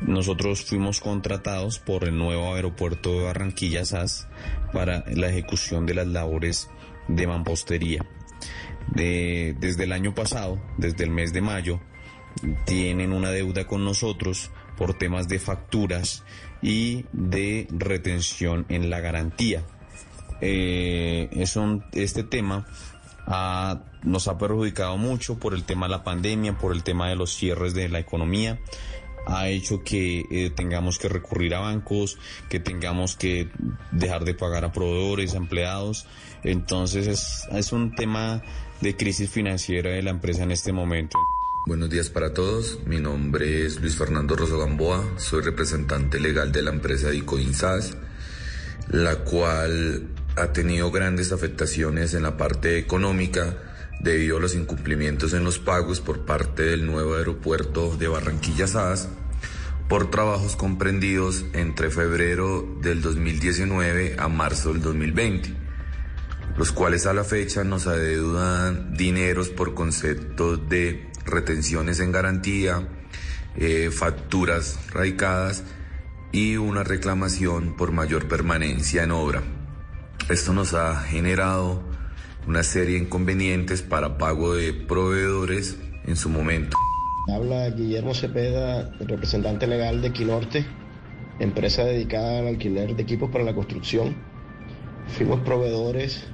Nosotros 0.00 0.64
fuimos 0.64 1.00
contratados 1.00 1.78
por 1.78 2.04
el 2.04 2.16
nuevo 2.16 2.54
aeropuerto 2.54 3.12
de 3.12 3.24
Barranquilla 3.24 3.84
SAS 3.84 4.28
para 4.72 5.04
la 5.08 5.28
ejecución 5.28 5.86
de 5.86 5.94
las 5.94 6.06
labores 6.06 6.70
de 7.08 7.26
mampostería. 7.26 8.06
desde 8.94 9.84
el 9.84 9.92
año 9.92 10.14
pasado, 10.14 10.60
desde 10.76 11.04
el 11.04 11.10
mes 11.10 11.32
de 11.32 11.40
mayo, 11.40 11.80
tienen 12.64 13.12
una 13.12 13.30
deuda 13.30 13.66
con 13.66 13.84
nosotros 13.84 14.50
por 14.76 14.94
temas 14.94 15.28
de 15.28 15.38
facturas 15.38 16.24
y 16.62 17.04
de 17.12 17.66
retención 17.70 18.64
en 18.68 18.90
la 18.90 19.00
garantía. 19.00 19.64
Eh, 20.40 21.28
este 21.92 22.22
tema 22.22 22.66
nos 24.02 24.28
ha 24.28 24.38
perjudicado 24.38 24.96
mucho 24.96 25.38
por 25.38 25.54
el 25.54 25.64
tema 25.64 25.86
de 25.86 25.90
la 25.92 26.04
pandemia, 26.04 26.56
por 26.56 26.74
el 26.74 26.82
tema 26.82 27.08
de 27.08 27.16
los 27.16 27.34
cierres 27.34 27.74
de 27.74 27.88
la 27.88 27.98
economía. 27.98 28.58
ha 29.26 29.48
hecho 29.48 29.82
que 29.84 30.24
eh, 30.30 30.50
tengamos 30.56 30.98
que 30.98 31.10
recurrir 31.10 31.54
a 31.54 31.60
bancos, 31.60 32.16
que 32.48 32.60
tengamos 32.60 33.14
que 33.14 33.50
dejar 33.92 34.24
de 34.24 34.32
pagar 34.32 34.64
a 34.64 34.72
proveedores, 34.72 35.34
empleados. 35.34 36.06
Entonces 36.44 37.06
es, 37.06 37.46
es 37.52 37.72
un 37.72 37.94
tema 37.94 38.42
de 38.80 38.96
crisis 38.96 39.28
financiera 39.28 39.90
de 39.90 40.02
la 40.02 40.10
empresa 40.10 40.44
en 40.44 40.52
este 40.52 40.72
momento. 40.72 41.18
Buenos 41.66 41.90
días 41.90 42.08
para 42.08 42.32
todos, 42.32 42.78
mi 42.86 42.98
nombre 42.98 43.66
es 43.66 43.78
Luis 43.82 43.94
Fernando 43.94 44.34
Rosso 44.36 44.58
Gamboa, 44.58 45.04
soy 45.18 45.42
representante 45.42 46.18
legal 46.18 46.50
de 46.50 46.62
la 46.62 46.70
empresa 46.70 47.10
Dicoinsas, 47.10 47.94
la 48.88 49.16
cual 49.16 50.08
ha 50.40 50.52
tenido 50.52 50.90
grandes 50.90 51.32
afectaciones 51.32 52.14
en 52.14 52.22
la 52.22 52.36
parte 52.36 52.78
económica 52.78 53.56
debido 54.00 54.36
a 54.36 54.40
los 54.40 54.54
incumplimientos 54.54 55.32
en 55.32 55.44
los 55.44 55.58
pagos 55.58 56.00
por 56.00 56.24
parte 56.24 56.62
del 56.62 56.86
nuevo 56.86 57.16
aeropuerto 57.16 57.96
de 57.96 58.08
Barranquilla 58.08 58.66
SAS 58.66 59.08
por 59.88 60.10
trabajos 60.10 60.54
comprendidos 60.54 61.44
entre 61.54 61.90
febrero 61.90 62.76
del 62.82 63.00
2019 63.00 64.16
a 64.18 64.28
marzo 64.28 64.72
del 64.72 64.82
2020, 64.82 65.54
los 66.56 66.72
cuales 66.72 67.06
a 67.06 67.14
la 67.14 67.24
fecha 67.24 67.64
nos 67.64 67.86
adeudan 67.86 68.94
dineros 68.94 69.48
por 69.48 69.74
concepto 69.74 70.58
de 70.58 71.10
retenciones 71.24 72.00
en 72.00 72.12
garantía, 72.12 72.86
eh, 73.56 73.90
facturas 73.90 74.78
radicadas 74.90 75.64
y 76.32 76.56
una 76.56 76.84
reclamación 76.84 77.74
por 77.74 77.90
mayor 77.90 78.28
permanencia 78.28 79.02
en 79.04 79.10
obra. 79.12 79.42
Esto 80.30 80.52
nos 80.52 80.74
ha 80.74 80.94
generado 80.96 81.80
una 82.46 82.62
serie 82.62 82.96
de 82.96 83.04
inconvenientes 83.04 83.80
para 83.80 84.18
pago 84.18 84.54
de 84.54 84.74
proveedores 84.74 85.78
en 86.04 86.16
su 86.16 86.28
momento. 86.28 86.76
Habla 87.32 87.70
Guillermo 87.70 88.12
Cepeda, 88.12 88.90
representante 89.00 89.66
legal 89.66 90.02
de 90.02 90.12
Quinorte, 90.12 90.66
empresa 91.38 91.84
dedicada 91.84 92.40
al 92.40 92.48
alquiler 92.48 92.94
de 92.94 93.02
equipos 93.02 93.30
para 93.30 93.42
la 93.42 93.54
construcción. 93.54 94.16
Fuimos 95.06 95.40
proveedores 95.40 96.26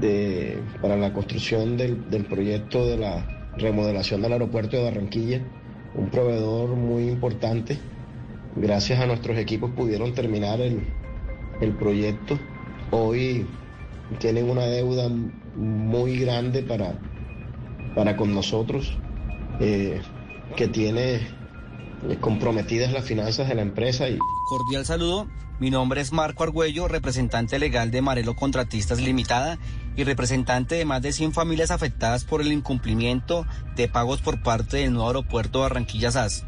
de, 0.00 0.58
para 0.82 0.96
la 0.96 1.12
construcción 1.12 1.76
del, 1.76 2.10
del 2.10 2.24
proyecto 2.24 2.84
de 2.84 2.96
la 2.96 3.52
remodelación 3.56 4.22
del 4.22 4.32
aeropuerto 4.32 4.76
de 4.76 4.82
Barranquilla, 4.82 5.40
un 5.94 6.10
proveedor 6.10 6.70
muy 6.70 7.08
importante. 7.08 7.78
Gracias 8.56 8.98
a 8.98 9.06
nuestros 9.06 9.38
equipos 9.38 9.70
pudieron 9.70 10.14
terminar 10.14 10.60
el, 10.60 10.84
el 11.60 11.72
proyecto. 11.76 12.40
Hoy 12.90 13.46
tienen 14.18 14.48
una 14.48 14.66
deuda 14.66 15.08
muy 15.56 16.18
grande 16.18 16.62
para, 16.62 16.98
para 17.94 18.16
con 18.16 18.34
nosotros, 18.34 18.96
eh, 19.60 20.00
que 20.56 20.68
tiene 20.68 21.14
eh, 21.16 22.16
comprometidas 22.20 22.92
las 22.92 23.04
finanzas 23.04 23.48
de 23.48 23.54
la 23.54 23.62
empresa. 23.62 24.08
Y... 24.08 24.18
Cordial 24.48 24.84
saludo, 24.84 25.26
mi 25.58 25.70
nombre 25.70 26.00
es 26.00 26.12
Marco 26.12 26.44
Argüello, 26.44 26.86
representante 26.86 27.58
legal 27.58 27.90
de 27.90 28.02
Marelo 28.02 28.34
Contratistas 28.36 29.00
Limitada 29.00 29.58
y 29.96 30.04
representante 30.04 30.74
de 30.74 30.84
más 30.84 31.02
de 31.02 31.12
100 31.12 31.32
familias 31.32 31.70
afectadas 31.70 32.24
por 32.24 32.42
el 32.42 32.52
incumplimiento 32.52 33.46
de 33.74 33.88
pagos 33.88 34.20
por 34.20 34.42
parte 34.42 34.78
del 34.78 34.92
nuevo 34.92 35.08
aeropuerto 35.08 35.60
Barranquilla 35.60 36.10
SAS. 36.10 36.44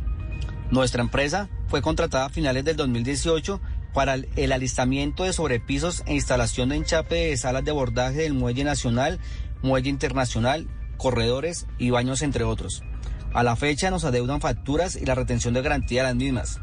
Nuestra 0.70 1.02
empresa 1.02 1.48
fue 1.66 1.80
contratada 1.80 2.26
a 2.26 2.30
finales 2.30 2.64
del 2.64 2.76
2018 2.76 3.60
para 3.92 4.14
el 4.14 4.52
alistamiento 4.52 5.24
de 5.24 5.32
sobrepisos 5.32 6.02
e 6.06 6.14
instalación 6.14 6.68
de 6.68 6.76
enchape 6.76 7.14
de 7.14 7.36
salas 7.36 7.64
de 7.64 7.70
abordaje 7.70 8.22
del 8.22 8.34
Muelle 8.34 8.64
Nacional, 8.64 9.18
Muelle 9.62 9.88
Internacional, 9.88 10.68
corredores 10.96 11.66
y 11.78 11.90
baños, 11.90 12.22
entre 12.22 12.44
otros. 12.44 12.82
A 13.32 13.42
la 13.42 13.56
fecha 13.56 13.90
nos 13.90 14.04
adeudan 14.04 14.40
facturas 14.40 14.96
y 14.96 15.04
la 15.04 15.14
retención 15.14 15.54
de 15.54 15.62
garantía 15.62 16.02
de 16.02 16.08
las 16.08 16.16
mismas. 16.16 16.60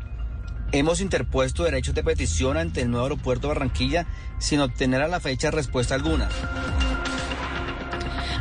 Hemos 0.72 1.00
interpuesto 1.00 1.64
derechos 1.64 1.96
de 1.96 2.04
petición 2.04 2.58
ante 2.58 2.82
el 2.82 2.90
nuevo 2.90 3.06
aeropuerto 3.06 3.48
de 3.48 3.54
Barranquilla 3.54 4.08
sin 4.40 4.60
obtener 4.60 5.02
a 5.02 5.08
la 5.08 5.20
fecha 5.20 5.52
respuesta 5.52 5.96
alguna. 5.96 6.28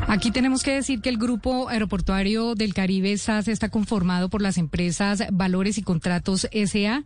Aquí 0.06 0.30
tenemos 0.30 0.62
que 0.62 0.72
decir 0.72 1.00
que 1.00 1.09
el 1.09 1.16
Grupo 1.16 1.68
Aeroportuario 1.68 2.55
del 2.55 2.74
Caribe 2.74 3.16
SAS 3.16 3.48
está 3.48 3.70
conformado 3.70 4.28
por 4.28 4.42
las 4.42 4.59
empresas 4.59 5.24
Valores 5.33 5.78
y 5.78 5.83
Contratos 5.83 6.46
SA, 6.52 7.02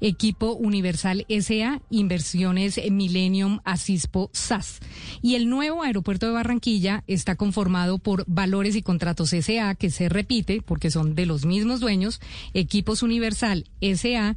Equipo 0.00 0.52
Universal 0.52 1.26
SA, 1.28 1.82
Inversiones 1.90 2.80
Millennium 2.90 3.58
Asispo 3.64 4.30
SAS. 4.32 4.78
Y 5.22 5.34
el 5.34 5.50
nuevo 5.50 5.82
aeropuerto 5.82 6.26
de 6.26 6.32
Barranquilla 6.32 7.02
está 7.08 7.34
conformado 7.34 7.98
por 7.98 8.24
Valores 8.28 8.76
y 8.76 8.82
Contratos 8.82 9.30
SA, 9.30 9.74
que 9.74 9.90
se 9.90 10.08
repite 10.08 10.62
porque 10.64 10.90
son 10.92 11.16
de 11.16 11.26
los 11.26 11.44
mismos 11.44 11.80
dueños, 11.80 12.20
Equipos 12.54 13.02
Universal 13.02 13.64
SA 13.80 14.36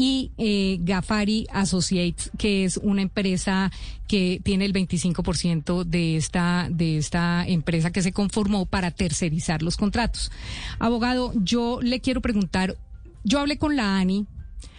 y 0.00 0.30
eh, 0.38 0.78
Gafari 0.82 1.48
Associates, 1.50 2.30
que 2.38 2.62
es 2.62 2.76
una 2.76 3.02
empresa 3.02 3.72
que 4.06 4.40
tiene 4.44 4.64
el 4.64 4.72
25% 4.72 5.82
de 5.82 6.16
esta, 6.16 6.68
de 6.70 6.98
esta 6.98 7.44
empresa 7.44 7.90
que 7.90 8.00
se 8.00 8.12
conformó 8.12 8.64
para 8.64 8.92
tercerizar 8.92 9.60
los 9.60 9.76
contratos. 9.76 10.30
Abogado, 10.78 11.32
yo 11.34 11.80
le 11.82 11.98
quiero 11.98 12.20
preguntar, 12.20 12.76
yo 13.24 13.40
hablé 13.40 13.58
con 13.58 13.74
la 13.74 13.98
ANI, 13.98 14.28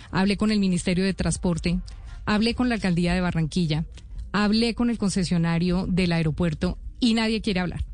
hablé 0.10 0.38
con 0.38 0.52
el 0.52 0.60
Ministerio 0.62 1.04
de 1.04 1.14
Transporte, 1.14 1.82
hablé 2.26 2.56
con 2.56 2.70
la 2.70 2.76
Alcaldía 2.76 3.14
de 3.14 3.20
Barranquilla, 3.20 3.84
hablé 4.32 4.74
con 4.74 4.90
el 4.90 4.98
concesionario 4.98 5.86
del 5.86 6.14
aeropuerto 6.14 6.78
y 7.02 7.14
nadie 7.14 7.42
quiere 7.42 7.60
hablar. 7.60 7.89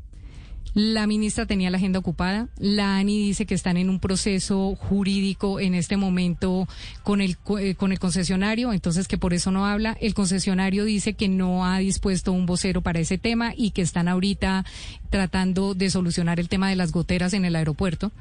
La 0.76 1.06
ministra 1.06 1.46
tenía 1.46 1.70
la 1.70 1.78
agenda 1.78 2.00
ocupada. 2.00 2.50
La 2.58 2.98
ANI 2.98 3.18
dice 3.18 3.46
que 3.46 3.54
están 3.54 3.78
en 3.78 3.88
un 3.88 3.98
proceso 3.98 4.76
jurídico 4.76 5.58
en 5.58 5.74
este 5.74 5.96
momento 5.96 6.68
con 7.02 7.22
el, 7.22 7.38
eh, 7.58 7.76
con 7.76 7.92
el 7.92 7.98
concesionario, 7.98 8.74
entonces 8.74 9.08
que 9.08 9.16
por 9.16 9.32
eso 9.32 9.50
no 9.50 9.64
habla. 9.64 9.96
El 10.02 10.12
concesionario 10.12 10.84
dice 10.84 11.14
que 11.14 11.28
no 11.28 11.64
ha 11.64 11.78
dispuesto 11.78 12.30
un 12.32 12.44
vocero 12.44 12.82
para 12.82 13.00
ese 13.00 13.16
tema 13.16 13.54
y 13.56 13.70
que 13.70 13.80
están 13.80 14.06
ahorita 14.06 14.66
tratando 15.08 15.72
de 15.72 15.88
solucionar 15.88 16.40
el 16.40 16.50
tema 16.50 16.68
de 16.68 16.76
las 16.76 16.92
goteras 16.92 17.32
en 17.32 17.46
el 17.46 17.56
aeropuerto. 17.56 18.12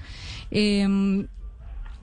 Em, 0.50 1.28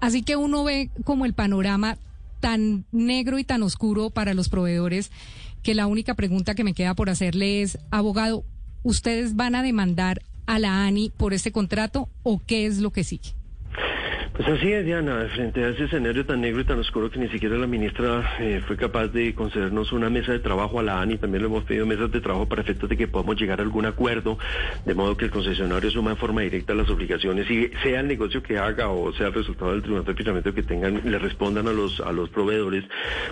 así 0.00 0.20
que 0.22 0.36
uno 0.36 0.64
ve 0.64 0.90
como 1.04 1.24
el 1.24 1.32
panorama 1.32 1.96
tan 2.40 2.84
negro 2.92 3.38
y 3.38 3.44
tan 3.44 3.62
oscuro 3.62 4.10
para 4.10 4.34
los 4.34 4.50
proveedores 4.50 5.12
que 5.62 5.74
la 5.74 5.86
única 5.86 6.12
pregunta 6.12 6.54
que 6.54 6.62
me 6.62 6.74
queda 6.74 6.92
por 6.92 7.08
hacerle 7.08 7.62
es, 7.62 7.78
abogado, 7.90 8.44
¿ustedes 8.82 9.34
van 9.34 9.54
a 9.54 9.62
demandar 9.62 10.20
a 10.46 10.58
la 10.58 10.84
ANI 10.84 11.10
por 11.16 11.34
este 11.34 11.52
contrato 11.52 12.08
o 12.22 12.40
qué 12.44 12.66
es 12.66 12.78
lo 12.78 12.90
que 12.90 13.04
sigue? 13.04 13.34
Pues 14.34 14.48
así 14.48 14.72
es, 14.72 14.86
Diana, 14.86 15.28
frente 15.34 15.62
a 15.62 15.68
ese 15.68 15.84
escenario 15.84 16.24
tan 16.24 16.40
negro 16.40 16.62
y 16.62 16.64
tan 16.64 16.78
oscuro 16.78 17.10
que 17.10 17.18
ni 17.18 17.28
siquiera 17.28 17.54
la 17.58 17.66
ministra 17.66 18.34
eh, 18.40 18.62
fue 18.66 18.78
capaz 18.78 19.08
de 19.08 19.34
concedernos 19.34 19.92
una 19.92 20.08
mesa 20.08 20.32
de 20.32 20.38
trabajo 20.38 20.80
a 20.80 20.82
la 20.82 21.02
ANI, 21.02 21.18
también 21.18 21.42
le 21.42 21.48
hemos 21.48 21.64
pedido 21.64 21.84
mesas 21.84 22.10
de 22.10 22.22
trabajo 22.22 22.48
para 22.48 22.62
efectos 22.62 22.88
de 22.88 22.96
que 22.96 23.06
podamos 23.06 23.38
llegar 23.38 23.60
a 23.60 23.62
algún 23.62 23.84
acuerdo, 23.84 24.38
de 24.86 24.94
modo 24.94 25.18
que 25.18 25.26
el 25.26 25.30
concesionario 25.30 25.90
suma 25.90 26.12
en 26.12 26.16
forma 26.16 26.40
directa 26.40 26.74
las 26.74 26.88
obligaciones 26.88 27.48
y 27.50 27.70
sea 27.82 28.00
el 28.00 28.08
negocio 28.08 28.42
que 28.42 28.56
haga 28.56 28.88
o 28.88 29.12
sea 29.12 29.26
el 29.26 29.34
resultado 29.34 29.72
del 29.72 29.82
tribunal 29.82 30.06
de 30.06 30.14
financiamiento 30.14 30.54
que 30.54 30.62
tengan, 30.62 31.02
le 31.04 31.18
respondan 31.18 31.68
a 31.68 31.72
los, 31.72 32.00
a 32.00 32.10
los 32.10 32.30
proveedores. 32.30 32.84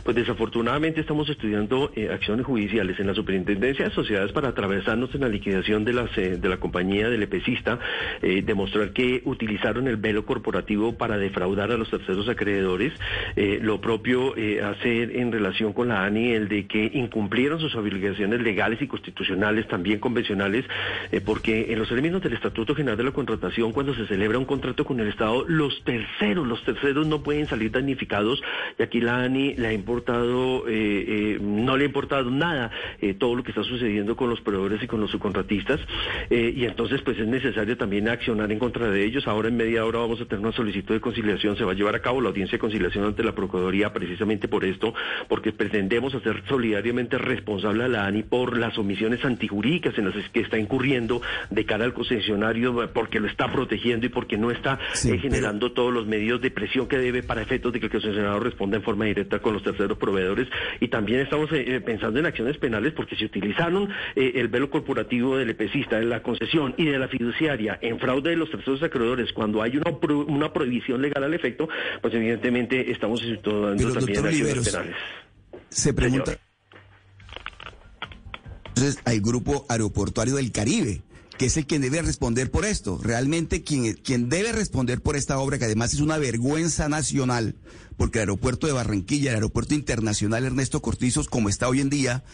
Pues 0.05 0.15
desafortunadamente 0.15 1.01
estamos 1.01 1.31
estudiando 1.31 1.93
eh, 1.97 2.11
acciones 2.13 2.45
judiciales 2.45 3.01
en 3.01 3.07
la 3.07 3.15
superintendencia 3.15 3.87
de 3.87 3.91
sociedades 3.95 4.33
para 4.33 4.49
atravesarnos 4.49 5.15
en 5.15 5.23
la 5.23 5.29
liquidación 5.29 5.83
de, 5.83 5.95
las, 5.95 6.19
eh, 6.19 6.37
de 6.37 6.49
la 6.51 6.59
compañía 6.59 7.09
del 7.09 7.23
EPCista, 7.23 7.79
demostrar 8.21 8.93
que 8.93 9.23
utilizaron 9.25 9.89
el 9.89 9.97
velo 9.97 10.27
corporativo 10.27 10.90
para 10.97 11.19
defraudar 11.19 11.71
a 11.71 11.77
los 11.77 11.91
terceros 11.91 12.29
acreedores. 12.29 12.93
Eh, 13.37 13.59
lo 13.63 13.81
propio 13.81 14.37
eh, 14.37 14.63
hacer 14.63 15.17
en 15.17 15.33
relación 15.33 15.73
con 15.73 15.89
la 15.89 16.05
ANI 16.05 16.33
el 16.33 16.49
de 16.49 16.67
que 16.67 16.91
incumplieron 16.95 17.61
sus 17.61 17.75
obligaciones 17.75 18.41
legales 18.41 18.81
y 18.83 18.87
constitucionales, 18.87 19.69
también 19.69 20.01
convencionales, 20.01 20.65
eh, 21.13 21.21
porque 21.21 21.73
en 21.73 21.79
los 21.79 21.89
términos 21.89 22.23
del 22.23 22.35
Estatuto 22.35 22.75
General 22.75 22.97
de 22.97 23.05
la 23.05 23.13
Contratación, 23.13 23.73
cuando 23.73 23.95
se 23.95 24.07
celebra 24.07 24.39
un 24.39 24.45
contrato 24.45 24.85
con 24.85 25.01
el 25.01 25.09
Estado, 25.09 25.45
los 25.49 25.83
terceros, 25.85 26.47
los 26.47 26.63
terceros 26.65 27.07
no 27.07 27.23
pueden 27.23 27.47
salir 27.47 27.71
damnificados 27.71 28.43
y 28.79 28.83
aquí 28.83 29.01
la 29.01 29.23
ANI 29.23 29.55
le 29.55 29.69
ha 29.69 29.73
importado, 29.73 30.65
no 31.41 31.77
le 31.77 31.85
ha 31.85 31.87
importado 31.87 32.31
nada 32.31 32.71
todo 33.19 33.35
lo 33.35 33.43
que 33.43 33.51
está 33.51 33.63
sucediendo 33.63 34.17
con 34.17 34.31
los 34.31 34.41
proveedores 34.41 34.83
y 34.83 34.87
con 34.87 35.01
los 35.01 35.11
subcontratistas 35.11 35.81
y 36.31 36.65
entonces 36.65 37.03
pues 37.03 37.19
es 37.19 37.27
necesario 37.27 37.77
también 37.77 38.09
accionar 38.09 38.51
en 38.51 38.59
contra 38.59 38.91
de 38.91 39.05
ellos. 39.05 39.27
Ahora 39.27 39.49
en 39.49 39.57
media 39.57 39.85
hora 39.85 40.01
vamos 40.01 40.21
a 40.21 40.25
tener 40.25 40.41
una 40.45 40.53
solicitud 40.53 40.80
de 40.89 41.01
conciliación 41.01 41.57
se 41.57 41.65
va 41.65 41.73
a 41.73 41.75
llevar 41.75 41.95
a 41.95 42.01
cabo 42.01 42.21
la 42.21 42.29
audiencia 42.29 42.57
de 42.57 42.61
conciliación 42.61 43.05
ante 43.05 43.23
la 43.23 43.35
Procuraduría 43.35 43.93
precisamente 43.93 44.49
por 44.49 44.65
esto, 44.65 44.95
porque 45.29 45.53
pretendemos 45.53 46.15
hacer 46.15 46.43
solidariamente 46.49 47.19
responsable 47.19 47.85
a 47.85 47.89
la 47.89 48.07
ANI 48.07 48.23
por 48.23 48.57
las 48.57 48.77
omisiones 48.79 49.25
antijurídicas 49.25 49.97
en 49.99 50.07
las 50.07 50.15
que 50.31 50.41
está 50.41 50.59
incurriendo 50.59 51.23
de 51.51 51.65
cara 51.65 51.85
al 51.85 51.95
concesionario, 51.95 52.91
porque 52.93 53.21
lo 53.21 53.29
está 53.29 53.51
protegiendo 53.51 54.07
y 54.07 54.09
porque 54.09 54.37
no 54.37 54.51
está 54.51 54.79
eh, 55.05 55.19
generando 55.19 55.73
todos 55.73 55.93
los 55.93 56.07
medios 56.07 56.41
de 56.41 56.51
presión 56.51 56.87
que 56.87 56.99
debe 56.99 57.23
para 57.23 57.43
efectos 57.43 57.73
de 57.73 57.81
que 57.81 57.87
el 57.87 57.93
concesionario 57.93 58.41
responda 58.41 58.77
en 58.77 58.83
forma 58.83 59.05
directa 59.05 59.41
con 59.41 59.55
los 59.55 59.63
terceros 59.63 59.99
proveedores. 59.99 60.49
Y 60.81 60.89
también 60.89 61.21
estamos 61.21 61.53
eh, 61.53 61.77
eh, 61.77 61.81
pensando 61.81 62.19
en 62.19 62.27
acciones 62.27 62.59
penales 62.59 62.93
porque 62.93 63.17
si 63.17 63.25
utilizaron 63.25 63.89
el 64.15 64.49
velo 64.49 64.71
corporativo 64.71 65.37
del 65.37 65.51
EPCista, 65.51 65.99
de 65.99 66.05
la 66.05 66.23
concesión 66.23 66.75
y 66.77 66.85
de 66.85 66.99
la 66.99 67.09
fiduciaria 67.09 67.79
en 67.81 67.99
fraude 67.99 68.31
de 68.31 68.37
los 68.37 68.51
terceros 68.51 68.83
acreedores 68.83 69.33
cuando 69.33 69.63
hay 69.63 69.77
una, 69.77 69.91
una 70.27 70.53
prohibición 70.53 70.70
revisión 70.71 71.03
legal 71.03 71.25
al 71.25 71.35
efecto, 71.35 71.69
pues 72.01 72.15
evidentemente 72.15 72.91
estamos 72.91 73.21
situando 73.21 73.93
también 73.93 74.25
acciones 74.25 74.69
penales. 74.69 74.97
Se 75.69 75.93
pregunta. 75.93 76.39
Entonces, 78.69 78.99
hay 79.05 79.21
grupo 79.21 79.67
aeroportuario 79.69 80.37
del 80.37 80.53
Caribe 80.53 81.03
que 81.41 81.47
es 81.47 81.57
el 81.57 81.67
quien 81.67 81.81
debe 81.81 82.03
responder 82.03 82.51
por 82.51 82.67
esto. 82.67 83.01
Realmente 83.03 83.63
quien, 83.63 83.95
quien 83.95 84.29
debe 84.29 84.53
responder 84.53 85.01
por 85.01 85.17
esta 85.17 85.39
obra, 85.39 85.59
que 85.59 85.65
además 85.65 85.95
es 85.95 86.01
una 86.01 86.19
vergüenza 86.19 86.91
nacional, 86.91 87.55
porque 87.97 88.19
el 88.19 88.25
aeropuerto 88.25 88.67
de 88.67 88.75
Barranquilla, 88.75 89.31
el 89.31 89.37
aeropuerto 89.37 89.73
internacional 89.73 90.45
Ernesto 90.45 90.83
Cortizos, 90.83 91.29
como 91.29 91.49
está 91.49 91.67
hoy 91.67 91.81
en 91.81 91.89
día, 91.89 92.25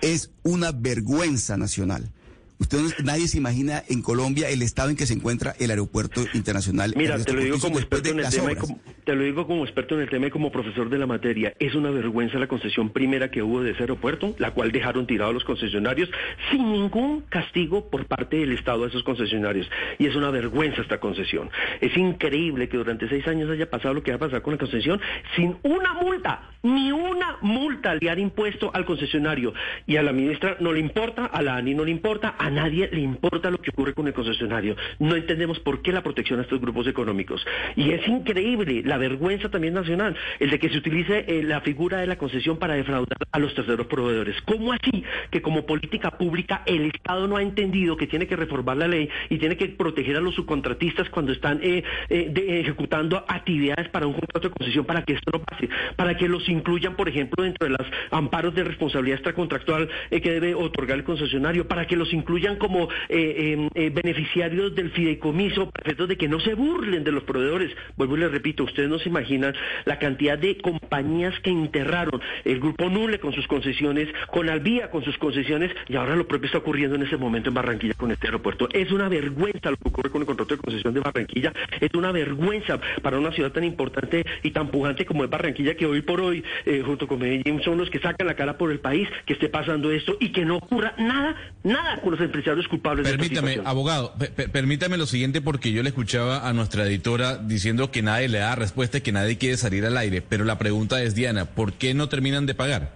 es 0.00 0.30
una 0.44 0.72
vergüenza 0.72 1.58
nacional. 1.58 2.10
Usted 2.58 2.78
nadie 3.02 3.26
se 3.26 3.38
imagina 3.38 3.82
en 3.88 4.00
Colombia 4.00 4.48
el 4.48 4.62
estado 4.62 4.90
en 4.90 4.96
que 4.96 5.06
se 5.06 5.14
encuentra 5.14 5.54
el 5.58 5.70
aeropuerto 5.70 6.24
internacional. 6.34 6.94
Mira, 6.96 7.18
te 7.18 7.32
lo 7.32 7.40
digo 7.40 7.58
como 7.58 7.78
experto 7.78 8.10
en 8.10 8.20
el 8.20 8.28
tema 8.30 8.52
y 8.52 8.56
como, 8.56 8.80
te 9.04 9.14
lo 9.14 9.24
digo 9.24 9.46
como 9.46 9.64
experto 9.64 9.96
en 9.96 10.02
el 10.02 10.08
tema 10.08 10.28
y 10.28 10.30
como 10.30 10.52
profesor 10.52 10.88
de 10.88 10.98
la 10.98 11.06
materia. 11.06 11.52
Es 11.58 11.74
una 11.74 11.90
vergüenza 11.90 12.38
la 12.38 12.46
concesión 12.46 12.90
primera 12.90 13.30
que 13.30 13.42
hubo 13.42 13.62
de 13.62 13.72
ese 13.72 13.82
aeropuerto, 13.82 14.36
la 14.38 14.52
cual 14.52 14.70
dejaron 14.70 15.06
tirado 15.06 15.30
a 15.30 15.34
los 15.34 15.44
concesionarios 15.44 16.08
sin 16.50 16.72
ningún 16.72 17.22
castigo 17.22 17.90
por 17.90 18.06
parte 18.06 18.36
del 18.36 18.52
Estado 18.52 18.84
a 18.84 18.88
esos 18.88 19.02
concesionarios. 19.02 19.68
Y 19.98 20.06
es 20.06 20.14
una 20.14 20.30
vergüenza 20.30 20.82
esta 20.82 21.00
concesión. 21.00 21.50
Es 21.80 21.96
increíble 21.96 22.68
que 22.68 22.76
durante 22.76 23.08
seis 23.08 23.26
años 23.26 23.50
haya 23.50 23.68
pasado 23.68 23.94
lo 23.94 24.02
que 24.02 24.12
va 24.12 24.16
a 24.16 24.20
pasar 24.20 24.42
con 24.42 24.52
la 24.54 24.58
concesión 24.58 25.00
sin 25.34 25.56
una 25.64 25.94
multa, 25.94 26.50
ni 26.62 26.92
una 26.92 27.36
multa 27.42 27.94
le 27.96 28.10
han 28.10 28.20
impuesto 28.20 28.70
al 28.72 28.84
concesionario. 28.84 29.54
Y 29.86 29.96
a 29.96 30.02
la 30.02 30.12
ministra 30.12 30.56
no 30.60 30.72
le 30.72 30.80
importa, 30.80 31.26
a 31.26 31.42
la 31.42 31.56
ANI 31.56 31.74
no 31.74 31.84
le 31.84 31.90
importa, 31.90 32.36
a 32.44 32.50
nadie 32.50 32.90
le 32.92 33.00
importa 33.00 33.50
lo 33.50 33.56
que 33.56 33.70
ocurre 33.70 33.94
con 33.94 34.06
el 34.06 34.12
concesionario. 34.12 34.76
No 34.98 35.16
entendemos 35.16 35.58
por 35.60 35.80
qué 35.80 35.92
la 35.92 36.02
protección 36.02 36.40
a 36.40 36.42
estos 36.42 36.60
grupos 36.60 36.86
económicos. 36.86 37.42
Y 37.74 37.90
es 37.92 38.06
increíble 38.06 38.82
la 38.84 38.98
vergüenza 38.98 39.48
también 39.48 39.72
nacional, 39.72 40.14
el 40.38 40.50
de 40.50 40.58
que 40.58 40.68
se 40.68 40.76
utilice 40.76 41.24
eh, 41.26 41.42
la 41.42 41.62
figura 41.62 42.00
de 42.00 42.06
la 42.06 42.18
concesión 42.18 42.58
para 42.58 42.74
defraudar 42.74 43.16
a 43.32 43.38
los 43.38 43.54
terceros 43.54 43.86
proveedores. 43.86 44.36
¿Cómo 44.42 44.74
así 44.74 45.04
que 45.30 45.40
como 45.40 45.64
política 45.64 46.10
pública 46.18 46.62
el 46.66 46.84
Estado 46.94 47.26
no 47.26 47.38
ha 47.38 47.42
entendido 47.42 47.96
que 47.96 48.06
tiene 48.06 48.26
que 48.26 48.36
reformar 48.36 48.76
la 48.76 48.88
ley 48.88 49.08
y 49.30 49.38
tiene 49.38 49.56
que 49.56 49.70
proteger 49.70 50.18
a 50.18 50.20
los 50.20 50.34
subcontratistas 50.34 51.08
cuando 51.08 51.32
están 51.32 51.60
eh, 51.62 51.82
eh, 52.10 52.60
ejecutando 52.60 53.24
actividades 53.26 53.88
para 53.88 54.06
un 54.06 54.12
contrato 54.12 54.50
de 54.50 54.54
concesión 54.54 54.84
para 54.84 55.02
que 55.02 55.14
esto 55.14 55.30
no 55.32 55.42
pase, 55.42 55.70
para 55.96 56.14
que 56.14 56.28
los 56.28 56.46
incluyan, 56.50 56.94
por 56.94 57.08
ejemplo, 57.08 57.42
dentro 57.42 57.66
de 57.66 57.70
los 57.70 57.86
amparos 58.10 58.54
de 58.54 58.64
responsabilidad 58.64 59.16
extracontractual 59.16 59.88
que 60.10 60.30
debe 60.30 60.54
otorgar 60.54 60.98
el 60.98 61.04
concesionario, 61.04 61.66
para 61.66 61.86
que 61.86 61.96
los 61.96 62.12
incluyan 62.12 62.33
como 62.58 62.88
eh, 63.08 63.52
em, 63.52 63.70
eh, 63.74 63.90
beneficiarios 63.90 64.74
del 64.74 64.90
fideicomiso, 64.90 65.70
perfectos 65.70 66.08
de 66.08 66.16
que 66.16 66.28
no 66.28 66.40
se 66.40 66.54
burlen 66.54 67.04
de 67.04 67.12
los 67.12 67.24
proveedores. 67.24 67.70
Vuelvo 67.96 68.16
y 68.16 68.20
les 68.20 68.30
repito, 68.30 68.64
ustedes 68.64 68.88
no 68.88 68.98
se 68.98 69.08
imaginan 69.08 69.54
la 69.84 69.98
cantidad 69.98 70.38
de 70.38 70.58
compañías 70.58 71.38
que 71.40 71.50
enterraron 71.50 72.20
el 72.44 72.60
grupo 72.60 72.90
Nule 72.90 73.18
con 73.18 73.32
sus 73.32 73.46
concesiones, 73.46 74.08
con 74.30 74.48
Albía 74.48 74.90
con 74.90 75.04
sus 75.04 75.16
concesiones, 75.18 75.70
y 75.88 75.96
ahora 75.96 76.16
lo 76.16 76.26
propio 76.26 76.46
está 76.46 76.58
ocurriendo 76.58 76.96
en 76.96 77.02
ese 77.02 77.16
momento 77.16 77.48
en 77.48 77.54
Barranquilla 77.54 77.94
con 77.94 78.10
este 78.10 78.26
aeropuerto. 78.26 78.68
Es 78.72 78.90
una 78.92 79.08
vergüenza 79.08 79.70
lo 79.70 79.76
que 79.76 79.88
ocurre 79.88 80.10
con 80.10 80.22
el 80.22 80.26
contrato 80.26 80.56
de 80.56 80.60
concesión 80.60 80.92
de 80.94 81.00
Barranquilla, 81.00 81.52
es 81.80 81.94
una 81.94 82.12
vergüenza 82.12 82.80
para 83.02 83.18
una 83.18 83.32
ciudad 83.32 83.52
tan 83.52 83.64
importante 83.64 84.24
y 84.42 84.50
tan 84.50 84.68
pujante 84.68 85.06
como 85.06 85.24
es 85.24 85.30
Barranquilla, 85.30 85.74
que 85.76 85.86
hoy 85.86 86.02
por 86.02 86.20
hoy, 86.20 86.44
eh, 86.66 86.82
junto 86.84 87.06
con 87.06 87.20
Medellín, 87.20 87.62
son 87.62 87.78
los 87.78 87.90
que 87.90 88.00
sacan 88.00 88.26
la 88.26 88.34
cara 88.34 88.58
por 88.58 88.70
el 88.70 88.80
país, 88.80 89.08
que 89.24 89.34
esté 89.34 89.48
pasando 89.48 89.90
esto 89.90 90.16
y 90.20 90.30
que 90.30 90.44
no 90.44 90.56
ocurra 90.56 90.94
nada, 90.98 91.36
nada 91.62 92.00
con 92.00 92.14
empresarios 92.24 92.66
culpables. 92.68 93.08
Permítame, 93.08 93.60
abogado, 93.64 94.14
permítame 94.52 94.96
lo 94.96 95.06
siguiente 95.06 95.40
porque 95.40 95.72
yo 95.72 95.82
le 95.82 95.90
escuchaba 95.90 96.48
a 96.48 96.52
nuestra 96.52 96.86
editora 96.86 97.36
diciendo 97.36 97.90
que 97.90 98.02
nadie 98.02 98.28
le 98.28 98.38
da 98.38 98.54
respuesta 98.54 98.98
y 98.98 99.00
que 99.02 99.12
nadie 99.12 99.38
quiere 99.38 99.56
salir 99.56 99.86
al 99.86 99.96
aire, 99.96 100.22
pero 100.22 100.44
la 100.44 100.58
pregunta 100.58 101.02
es, 101.02 101.14
Diana, 101.14 101.44
¿por 101.44 101.74
qué 101.74 101.94
no 101.94 102.08
terminan 102.08 102.46
de 102.46 102.54
pagar? 102.54 102.92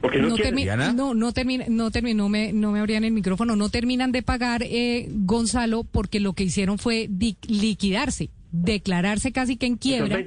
Porque 0.00 0.18
no, 0.18 0.28
no, 0.28 0.36
no, 0.36 0.36
no, 0.36 1.32
termina, 1.32 1.66
no, 1.68 1.90
no, 1.90 2.28
me, 2.28 2.52
no 2.52 2.72
me 2.72 2.80
abrían 2.80 3.04
el 3.04 3.12
micrófono, 3.12 3.56
no 3.56 3.70
terminan 3.70 4.12
de 4.12 4.22
pagar, 4.22 4.62
eh, 4.62 5.08
Gonzalo, 5.10 5.84
porque 5.84 6.20
lo 6.20 6.32
que 6.32 6.44
hicieron 6.44 6.78
fue 6.78 7.08
liquidarse 7.48 8.30
declararse 8.52 9.32
casi 9.32 9.56
que 9.56 9.66
en 9.66 9.76
quiebra 9.76 10.24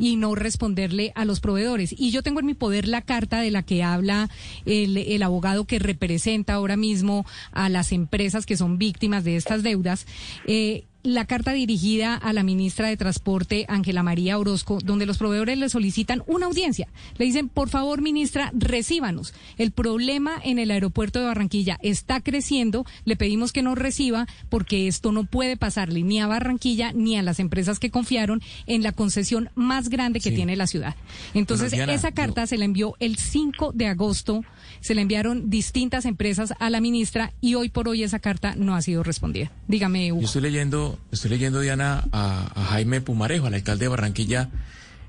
y 0.00 0.16
no 0.16 0.34
responderle 0.34 1.12
a 1.14 1.24
los 1.24 1.38
proveedores. 1.40 1.94
Y 1.96 2.10
yo 2.10 2.22
tengo 2.22 2.40
en 2.40 2.46
mi 2.46 2.54
poder 2.54 2.88
la 2.88 3.02
carta 3.02 3.40
de 3.40 3.50
la 3.50 3.62
que 3.62 3.84
habla 3.84 4.28
el, 4.64 4.96
el, 4.96 5.22
abogado 5.22 5.66
que 5.66 5.78
representa 5.78 6.54
ahora 6.54 6.76
mismo 6.76 7.26
a 7.52 7.68
las 7.68 7.92
empresas 7.92 8.46
que 8.46 8.56
son 8.56 8.78
víctimas 8.78 9.22
de 9.22 9.36
estas 9.36 9.62
deudas. 9.62 10.06
Eh, 10.46 10.84
la 11.02 11.24
carta 11.24 11.52
dirigida 11.52 12.14
a 12.14 12.32
la 12.32 12.42
ministra 12.42 12.88
de 12.88 12.96
Transporte, 12.96 13.64
Ángela 13.68 14.02
María 14.02 14.38
Orozco, 14.38 14.78
donde 14.82 15.06
los 15.06 15.18
proveedores 15.18 15.58
le 15.58 15.68
solicitan 15.68 16.22
una 16.26 16.46
audiencia. 16.46 16.88
Le 17.16 17.24
dicen, 17.24 17.48
por 17.48 17.68
favor, 17.68 18.02
ministra, 18.02 18.50
recíbanos. 18.54 19.34
El 19.56 19.70
problema 19.70 20.32
en 20.42 20.58
el 20.58 20.70
aeropuerto 20.70 21.18
de 21.18 21.26
Barranquilla 21.26 21.78
está 21.82 22.20
creciendo. 22.20 22.84
Le 23.04 23.16
pedimos 23.16 23.52
que 23.52 23.62
nos 23.62 23.78
reciba 23.78 24.26
porque 24.48 24.88
esto 24.88 25.12
no 25.12 25.24
puede 25.24 25.56
pasarle 25.56 26.02
ni 26.02 26.20
a 26.20 26.26
Barranquilla 26.26 26.92
ni 26.92 27.16
a 27.16 27.22
las 27.22 27.40
empresas 27.40 27.78
que 27.78 27.90
confiaron 27.90 28.42
en 28.66 28.82
la 28.82 28.92
concesión 28.92 29.50
más 29.54 29.88
grande 29.88 30.20
que 30.20 30.30
tiene 30.30 30.56
la 30.56 30.66
ciudad. 30.66 30.96
Entonces, 31.34 31.72
esa 31.72 32.12
carta 32.12 32.46
se 32.46 32.58
la 32.58 32.64
envió 32.64 32.94
el 33.00 33.16
5 33.16 33.72
de 33.72 33.86
agosto. 33.86 34.44
Se 34.80 34.94
le 34.94 35.02
enviaron 35.02 35.50
distintas 35.50 36.06
empresas 36.06 36.54
a 36.58 36.70
la 36.70 36.80
ministra 36.80 37.32
y 37.40 37.54
hoy 37.54 37.68
por 37.68 37.88
hoy 37.88 38.02
esa 38.02 38.18
carta 38.18 38.54
no 38.56 38.74
ha 38.74 38.82
sido 38.82 39.02
respondida. 39.02 39.50
Dígame, 39.68 40.12
Hugo. 40.12 40.22
Yo 40.22 40.26
estoy 40.26 40.42
leyendo 40.42 40.98
estoy 41.12 41.30
leyendo, 41.30 41.60
Diana, 41.60 42.04
a, 42.12 42.64
Jaime 42.70 43.00
Pumarejo, 43.00 43.46
al 43.46 43.54
alcalde 43.54 43.84
de 43.84 43.88
Barranquilla, 43.88 44.48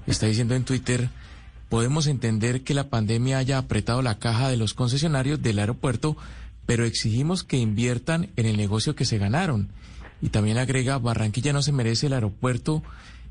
está 0.08 0.26
diciendo 0.26 0.56
en 0.56 0.66
Twitter, 0.66 1.10
podemos 1.70 2.08
entender 2.08 2.64
que 2.64 2.74
la 2.74 2.90
pandemia 2.90 3.38
haya 3.38 3.58
apretado 3.58 4.02
la 4.02 4.20
caja 4.20 4.50
de 4.50 4.58
los 4.58 4.74
concesionarios 4.74 5.42
del 5.42 5.60
aeropuerto, 5.60 6.18
pero 6.66 6.86
exigimos 6.86 7.44
que 7.44 7.58
inviertan 7.58 8.30
en 8.36 8.46
el 8.46 8.58
negocio 8.58 8.96
que 8.96 9.06
se 9.06 9.18
ganaron. 9.18 9.70
Y 10.22 10.30
también 10.30 10.58
agrega, 10.58 10.98
Barranquilla 10.98 11.54
no 11.54 11.62
se 11.62 11.72
merece 11.72 12.08
el 12.08 12.14
aeropuerto, 12.14 12.84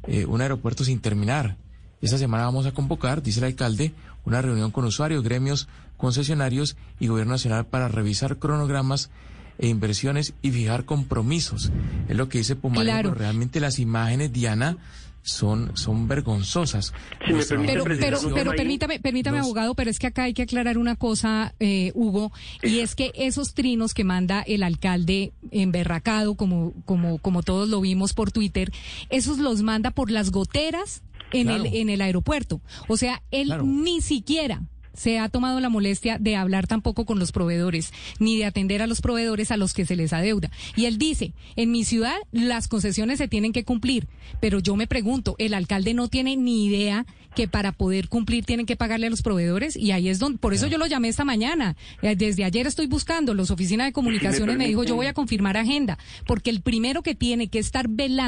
eh, 0.07 0.25
un 0.25 0.41
aeropuerto 0.41 0.85
sin 0.85 1.01
terminar. 1.01 1.57
Esta 2.01 2.19
semana 2.19 2.45
vamos 2.45 2.67
a 2.67 2.73
convocar, 2.73 3.23
dice 3.23 3.41
el 3.41 3.47
alcalde, 3.47 3.93
una 4.25 4.41
reunión 4.41 4.71
con 4.71 4.85
usuarios, 4.85 5.23
gremios, 5.23 5.69
concesionarios 5.97 6.77
y 6.99 7.09
gobierno 7.09 7.33
nacional 7.33 7.67
para 7.67 7.89
revisar 7.89 8.39
cronogramas 8.39 9.11
e 9.59 9.69
inversiones 9.69 10.33
y 10.41 10.51
fijar 10.51 10.85
compromisos. 10.87 11.71
Es 12.09 12.17
lo 12.17 12.29
que 12.29 12.39
dice 12.39 12.57
Pumarejo. 12.57 13.15
Realmente 13.15 13.61
las 13.61 13.79
imágenes, 13.79 14.33
Diana, 14.33 14.79
son, 15.23 15.77
son 15.77 16.09
vergonzosas. 16.09 16.95
pero, 17.27 17.85
pero, 17.85 18.19
pero 18.35 18.53
permítame, 18.53 19.01
permítame 19.01 19.39
abogado, 19.39 19.75
pero 19.75 19.91
es 19.91 19.99
que 19.99 20.07
acá 20.07 20.25
hay 20.25 20.33
que 20.33 20.43
aclarar 20.43 20.79
una 20.79 20.97
cosa, 20.97 21.55
eh, 21.61 21.93
Hugo, 21.95 22.33
y 22.63 22.79
es 22.79 22.95
que 22.95 23.13
esos 23.15 23.53
trinos 23.53 23.93
que 23.93 24.05
manda 24.05 24.41
el 24.41 24.63
alcalde 24.63 25.33
emberracado, 25.51 26.35
como, 26.35 26.73
como, 26.87 27.19
como 27.19 27.43
todos 27.43 27.69
lo 27.69 27.83
vimos 27.83 28.15
por 28.15 28.33
Twitter, 28.33 28.73
esos 29.11 29.39
los 29.39 29.63
manda 29.63 29.91
por 29.91 30.11
las 30.11 30.31
goteras 30.31 31.03
en 31.33 31.51
el, 31.51 31.67
en 31.67 31.89
el 31.89 32.01
aeropuerto. 32.01 32.61
O 32.89 32.97
sea, 32.97 33.23
él 33.31 33.53
ni 33.65 34.01
siquiera 34.01 34.63
se 35.01 35.19
ha 35.19 35.29
tomado 35.29 35.61
la 35.61 35.69
molestia 35.69 36.19
de 36.19 36.37
hablar 36.37 36.67
tampoco 36.67 37.07
con 37.07 37.19
los 37.19 37.33
proveedores, 37.33 37.93
ni 38.19 38.37
de 38.37 38.45
atender 38.45 38.83
a 38.83 38.87
los 38.87 39.01
proveedores 39.01 39.51
a 39.51 39.57
los 39.57 39.73
que 39.73 39.87
se 39.87 39.97
les 39.97 40.13
adeuda. 40.13 40.51
Y 40.77 40.85
él 40.85 40.99
dice, 40.99 41.33
en 41.57 41.71
mi 41.71 41.85
ciudad 41.85 42.17
las 42.33 42.69
concesiones 42.69 43.19
se 43.19 43.29
tienen 43.29 43.53
que 43.53 43.65
cumplir, 43.65 44.09
pero 44.41 44.59
yo 44.59 44.77
me 44.77 44.87
pregunto, 44.87 45.37
el 45.39 45.55
alcalde 45.55 45.95
no 45.95 46.09
tiene 46.09 46.37
ni 46.37 46.67
idea 46.67 47.07
que 47.35 47.49
para 47.49 47.73
poder 47.73 48.09
cumplir 48.09 48.45
tienen 48.45 48.67
que 48.67 48.77
pagarle 48.77 49.07
a 49.07 49.11
los 49.11 49.23
proveedores 49.23 49.77
y 49.77 49.93
ahí 49.93 50.09
es 50.09 50.19
donde, 50.19 50.39
por 50.39 50.55
eso 50.55 50.67
yo 50.67 50.79
lo 50.79 50.87
llamé 50.87 51.09
esta 51.09 51.25
mañana. 51.25 51.77
Eh, 52.03 52.17
desde 52.17 52.45
ayer 52.45 52.67
estoy 52.67 52.87
buscando, 52.87 53.35
los 53.35 53.51
oficinas 53.51 53.87
de 53.87 53.93
comunicaciones 53.93 54.57
me, 54.57 54.67
dijo, 54.67 54.85
yo 54.85 54.97
voy 54.97 55.07
a 55.07 55.15
confirmar 55.15 55.57
agenda, 55.57 55.99
porque 56.27 56.51
el 56.51 56.63
primero 56.63 57.03
que 57.03 57.15
tiene 57.15 57.49
que 57.49 57.59
estar 57.59 57.89
velando 57.89 58.21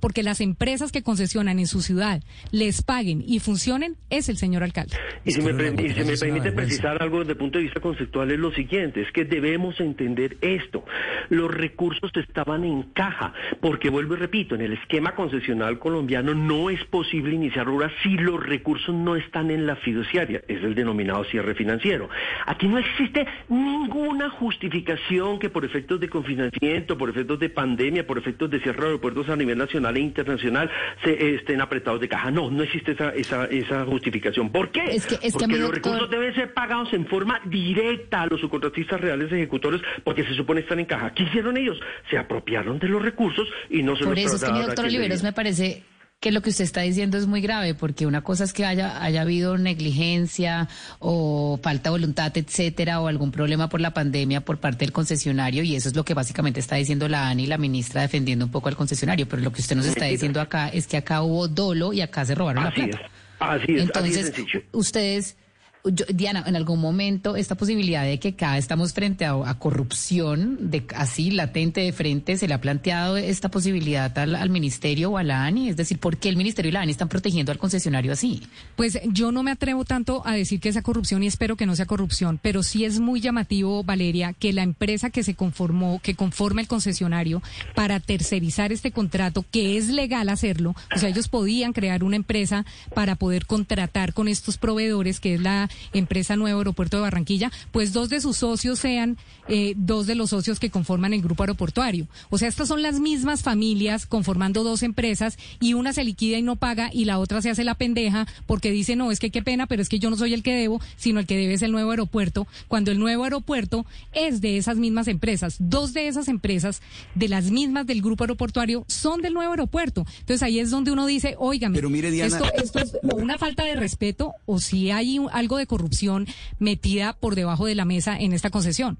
porque 0.00 0.22
las 0.22 0.40
empresas 0.40 0.92
que 0.92 1.02
concesionan 1.02 1.58
en 1.58 1.66
su 1.66 1.82
ciudad 1.82 2.22
les 2.50 2.82
paguen 2.82 3.22
y 3.26 3.38
funcionen 3.38 3.96
es 4.10 4.28
el 4.28 4.36
señor 4.36 4.62
alcalde. 4.62 4.96
Y 5.24 5.32
si 5.32 5.40
me, 5.40 5.54
permite 5.54 6.52
precisar 6.52 7.02
algo 7.02 7.20
desde 7.20 7.32
el 7.32 7.38
punto 7.38 7.58
de 7.58 7.64
vista 7.64 7.80
conceptual 7.80 8.30
es 8.30 8.38
lo 8.38 8.52
siguiente, 8.52 9.02
es 9.02 9.12
que 9.12 9.24
debemos 9.24 9.78
entender 9.80 10.36
esto. 10.40 10.84
Los 11.28 11.52
recursos 11.52 12.10
estaban 12.14 12.64
en 12.64 12.82
caja, 12.92 13.32
porque 13.60 13.90
vuelvo 13.90 14.14
y 14.14 14.18
repito, 14.18 14.54
en 14.54 14.62
el 14.62 14.72
esquema 14.72 15.14
concesional 15.14 15.78
colombiano 15.78 16.34
no 16.34 16.70
es 16.70 16.82
posible 16.86 17.34
iniciar 17.34 17.68
obras 17.68 17.92
si 18.02 18.10
los 18.10 18.41
los 18.42 18.48
recursos 18.48 18.94
no 18.94 19.16
están 19.16 19.50
en 19.50 19.66
la 19.66 19.76
fiduciaria, 19.76 20.42
es 20.48 20.62
el 20.62 20.74
denominado 20.74 21.24
cierre 21.24 21.54
financiero. 21.54 22.08
Aquí 22.46 22.66
no 22.66 22.78
existe 22.78 23.26
ninguna 23.48 24.30
justificación 24.30 25.38
que 25.38 25.48
por 25.48 25.64
efectos 25.64 26.00
de 26.00 26.08
confinamiento, 26.08 26.98
por 26.98 27.10
efectos 27.10 27.38
de 27.38 27.48
pandemia, 27.48 28.06
por 28.06 28.18
efectos 28.18 28.50
de 28.50 28.60
cierre 28.60 28.80
de 28.80 28.86
aeropuertos 28.86 29.28
a 29.28 29.36
nivel 29.36 29.58
nacional 29.58 29.96
e 29.96 30.00
internacional 30.00 30.70
se 31.04 31.10
eh, 31.10 31.34
estén 31.36 31.60
apretados 31.60 32.00
de 32.00 32.08
caja. 32.08 32.30
No, 32.30 32.50
no 32.50 32.62
existe 32.62 32.92
esa, 32.92 33.10
esa, 33.10 33.44
esa 33.46 33.84
justificación. 33.84 34.50
¿Por 34.50 34.70
qué? 34.70 35.00
porque 35.32 35.58
los 35.58 35.70
recursos 35.70 36.10
deben 36.10 36.34
ser 36.34 36.52
pagados 36.52 36.92
en 36.92 37.06
forma 37.06 37.40
directa 37.44 38.22
a 38.22 38.26
los 38.26 38.40
subcontratistas 38.40 39.00
reales 39.00 39.30
ejecutores 39.32 39.80
porque 40.02 40.24
se 40.24 40.34
supone 40.34 40.60
están 40.60 40.80
en 40.80 40.86
caja. 40.86 41.12
¿Qué 41.14 41.22
hicieron 41.22 41.56
ellos? 41.56 41.78
Se 42.10 42.18
apropiaron 42.18 42.78
de 42.78 42.88
los 42.88 43.02
recursos 43.02 43.48
y 43.70 43.82
no 43.82 43.94
se 43.96 44.04
Por 44.04 44.16
los 44.16 44.24
eso 44.24 44.36
es 44.36 44.44
que 44.44 44.52
mi 44.52 44.62
doctor 44.62 44.86
Oliveros 44.86 45.22
me 45.22 45.32
parece 45.32 45.82
que 46.22 46.30
lo 46.30 46.40
que 46.40 46.50
usted 46.50 46.62
está 46.62 46.82
diciendo 46.82 47.18
es 47.18 47.26
muy 47.26 47.40
grave, 47.40 47.74
porque 47.74 48.06
una 48.06 48.22
cosa 48.22 48.44
es 48.44 48.52
que 48.52 48.64
haya, 48.64 49.02
haya 49.02 49.22
habido 49.22 49.58
negligencia 49.58 50.68
o 51.00 51.58
falta 51.60 51.90
de 51.90 51.98
voluntad, 51.98 52.30
etcétera, 52.38 53.00
o 53.00 53.08
algún 53.08 53.32
problema 53.32 53.68
por 53.68 53.80
la 53.80 53.92
pandemia 53.92 54.40
por 54.40 54.58
parte 54.58 54.84
del 54.84 54.92
concesionario, 54.92 55.64
y 55.64 55.74
eso 55.74 55.88
es 55.88 55.96
lo 55.96 56.04
que 56.04 56.14
básicamente 56.14 56.60
está 56.60 56.76
diciendo 56.76 57.08
la 57.08 57.28
ANI, 57.28 57.46
la 57.48 57.58
ministra, 57.58 58.02
defendiendo 58.02 58.44
un 58.44 58.52
poco 58.52 58.68
al 58.68 58.76
concesionario. 58.76 59.26
Pero 59.26 59.42
lo 59.42 59.52
que 59.52 59.62
usted 59.62 59.74
nos 59.74 59.84
está 59.84 60.04
diciendo 60.04 60.40
acá 60.40 60.68
es 60.68 60.86
que 60.86 60.96
acá 60.96 61.22
hubo 61.22 61.48
dolo 61.48 61.92
y 61.92 62.02
acá 62.02 62.24
se 62.24 62.36
robaron 62.36 62.62
la 62.62 62.70
plata. 62.70 63.00
Así 63.40 63.72
es, 63.74 63.82
Entonces, 63.82 64.16
así 64.16 64.20
es 64.20 64.26
sencillo. 64.36 64.62
ustedes 64.70 65.36
Diana, 65.84 66.44
en 66.46 66.54
algún 66.54 66.80
momento 66.80 67.34
esta 67.34 67.56
posibilidad 67.56 68.04
de 68.04 68.20
que 68.20 68.28
acá 68.28 68.56
estamos 68.56 68.92
frente 68.92 69.24
a, 69.24 69.32
a 69.32 69.58
corrupción, 69.58 70.70
de 70.70 70.84
así 70.94 71.32
latente 71.32 71.80
de 71.80 71.92
frente, 71.92 72.36
¿se 72.36 72.46
le 72.46 72.54
ha 72.54 72.60
planteado 72.60 73.16
esta 73.16 73.50
posibilidad 73.50 74.16
al, 74.16 74.36
al 74.36 74.48
ministerio 74.48 75.10
o 75.10 75.18
a 75.18 75.24
la 75.24 75.44
ANI? 75.44 75.70
Es 75.70 75.76
decir, 75.76 75.98
¿por 75.98 76.18
qué 76.18 76.28
el 76.28 76.36
ministerio 76.36 76.68
y 76.68 76.72
la 76.72 76.82
ANI 76.82 76.92
están 76.92 77.08
protegiendo 77.08 77.50
al 77.50 77.58
concesionario 77.58 78.12
así? 78.12 78.42
Pues 78.76 78.96
yo 79.06 79.32
no 79.32 79.42
me 79.42 79.50
atrevo 79.50 79.84
tanto 79.84 80.22
a 80.24 80.34
decir 80.34 80.60
que 80.60 80.72
sea 80.72 80.82
corrupción 80.82 81.24
y 81.24 81.26
espero 81.26 81.56
que 81.56 81.66
no 81.66 81.74
sea 81.74 81.86
corrupción, 81.86 82.38
pero 82.40 82.62
sí 82.62 82.84
es 82.84 83.00
muy 83.00 83.20
llamativo, 83.20 83.82
Valeria, 83.82 84.34
que 84.34 84.52
la 84.52 84.62
empresa 84.62 85.10
que 85.10 85.24
se 85.24 85.34
conformó, 85.34 86.00
que 86.00 86.14
conforma 86.14 86.60
el 86.60 86.68
concesionario 86.68 87.42
para 87.74 87.98
tercerizar 87.98 88.70
este 88.70 88.92
contrato, 88.92 89.44
que 89.50 89.76
es 89.76 89.88
legal 89.88 90.28
hacerlo, 90.28 90.76
o 90.94 90.98
sea, 90.98 91.08
ellos 91.08 91.26
podían 91.26 91.72
crear 91.72 92.04
una 92.04 92.14
empresa 92.14 92.64
para 92.94 93.16
poder 93.16 93.46
contratar 93.46 94.14
con 94.14 94.28
estos 94.28 94.58
proveedores, 94.58 95.18
que 95.18 95.34
es 95.34 95.40
la 95.40 95.68
empresa 95.92 96.36
Nuevo 96.36 96.58
Aeropuerto 96.58 96.96
de 96.96 97.02
Barranquilla, 97.02 97.50
pues 97.70 97.92
dos 97.92 98.08
de 98.08 98.20
sus 98.20 98.36
socios 98.38 98.78
sean 98.78 99.16
eh, 99.48 99.74
dos 99.76 100.06
de 100.06 100.14
los 100.14 100.30
socios 100.30 100.58
que 100.60 100.70
conforman 100.70 101.12
el 101.12 101.22
grupo 101.22 101.42
aeroportuario. 101.42 102.06
O 102.30 102.38
sea, 102.38 102.48
estas 102.48 102.68
son 102.68 102.82
las 102.82 103.00
mismas 103.00 103.42
familias 103.42 104.06
conformando 104.06 104.62
dos 104.64 104.82
empresas 104.82 105.38
y 105.60 105.74
una 105.74 105.92
se 105.92 106.04
liquida 106.04 106.38
y 106.38 106.42
no 106.42 106.56
paga 106.56 106.90
y 106.92 107.04
la 107.04 107.18
otra 107.18 107.42
se 107.42 107.50
hace 107.50 107.64
la 107.64 107.74
pendeja 107.74 108.26
porque 108.46 108.70
dice, 108.70 108.96
no, 108.96 109.10
es 109.10 109.18
que 109.18 109.30
qué 109.30 109.42
pena, 109.42 109.66
pero 109.66 109.82
es 109.82 109.88
que 109.88 109.98
yo 109.98 110.10
no 110.10 110.16
soy 110.16 110.34
el 110.34 110.42
que 110.42 110.54
debo, 110.54 110.80
sino 110.96 111.20
el 111.20 111.26
que 111.26 111.36
debe 111.36 111.54
es 111.54 111.62
el 111.62 111.72
nuevo 111.72 111.90
aeropuerto, 111.90 112.46
cuando 112.68 112.90
el 112.90 112.98
nuevo 112.98 113.24
aeropuerto 113.24 113.84
es 114.12 114.40
de 114.40 114.56
esas 114.56 114.76
mismas 114.76 115.08
empresas. 115.08 115.56
Dos 115.58 115.92
de 115.92 116.08
esas 116.08 116.28
empresas, 116.28 116.82
de 117.14 117.28
las 117.28 117.50
mismas 117.50 117.86
del 117.86 118.02
grupo 118.02 118.24
aeroportuario, 118.24 118.84
son 118.88 119.22
del 119.22 119.34
nuevo 119.34 119.52
aeropuerto. 119.52 120.06
Entonces 120.20 120.42
ahí 120.42 120.58
es 120.58 120.70
donde 120.70 120.90
uno 120.92 121.06
dice, 121.06 121.34
óigame, 121.38 121.74
Pero 121.76 121.90
mire, 121.90 122.10
Diana- 122.10 122.36
esto, 122.36 122.52
esto 122.54 122.78
es 122.78 122.92
o 123.02 123.16
una 123.16 123.38
falta 123.38 123.64
de 123.64 123.74
respeto 123.74 124.32
o 124.46 124.60
si 124.60 124.90
hay 124.90 125.18
algo 125.32 125.56
de 125.56 125.61
corrupción 125.66 126.26
metida 126.58 127.18
por 127.18 127.34
debajo 127.34 127.66
de 127.66 127.74
la 127.74 127.84
mesa 127.84 128.18
en 128.18 128.32
esta 128.32 128.50
concesión. 128.50 128.98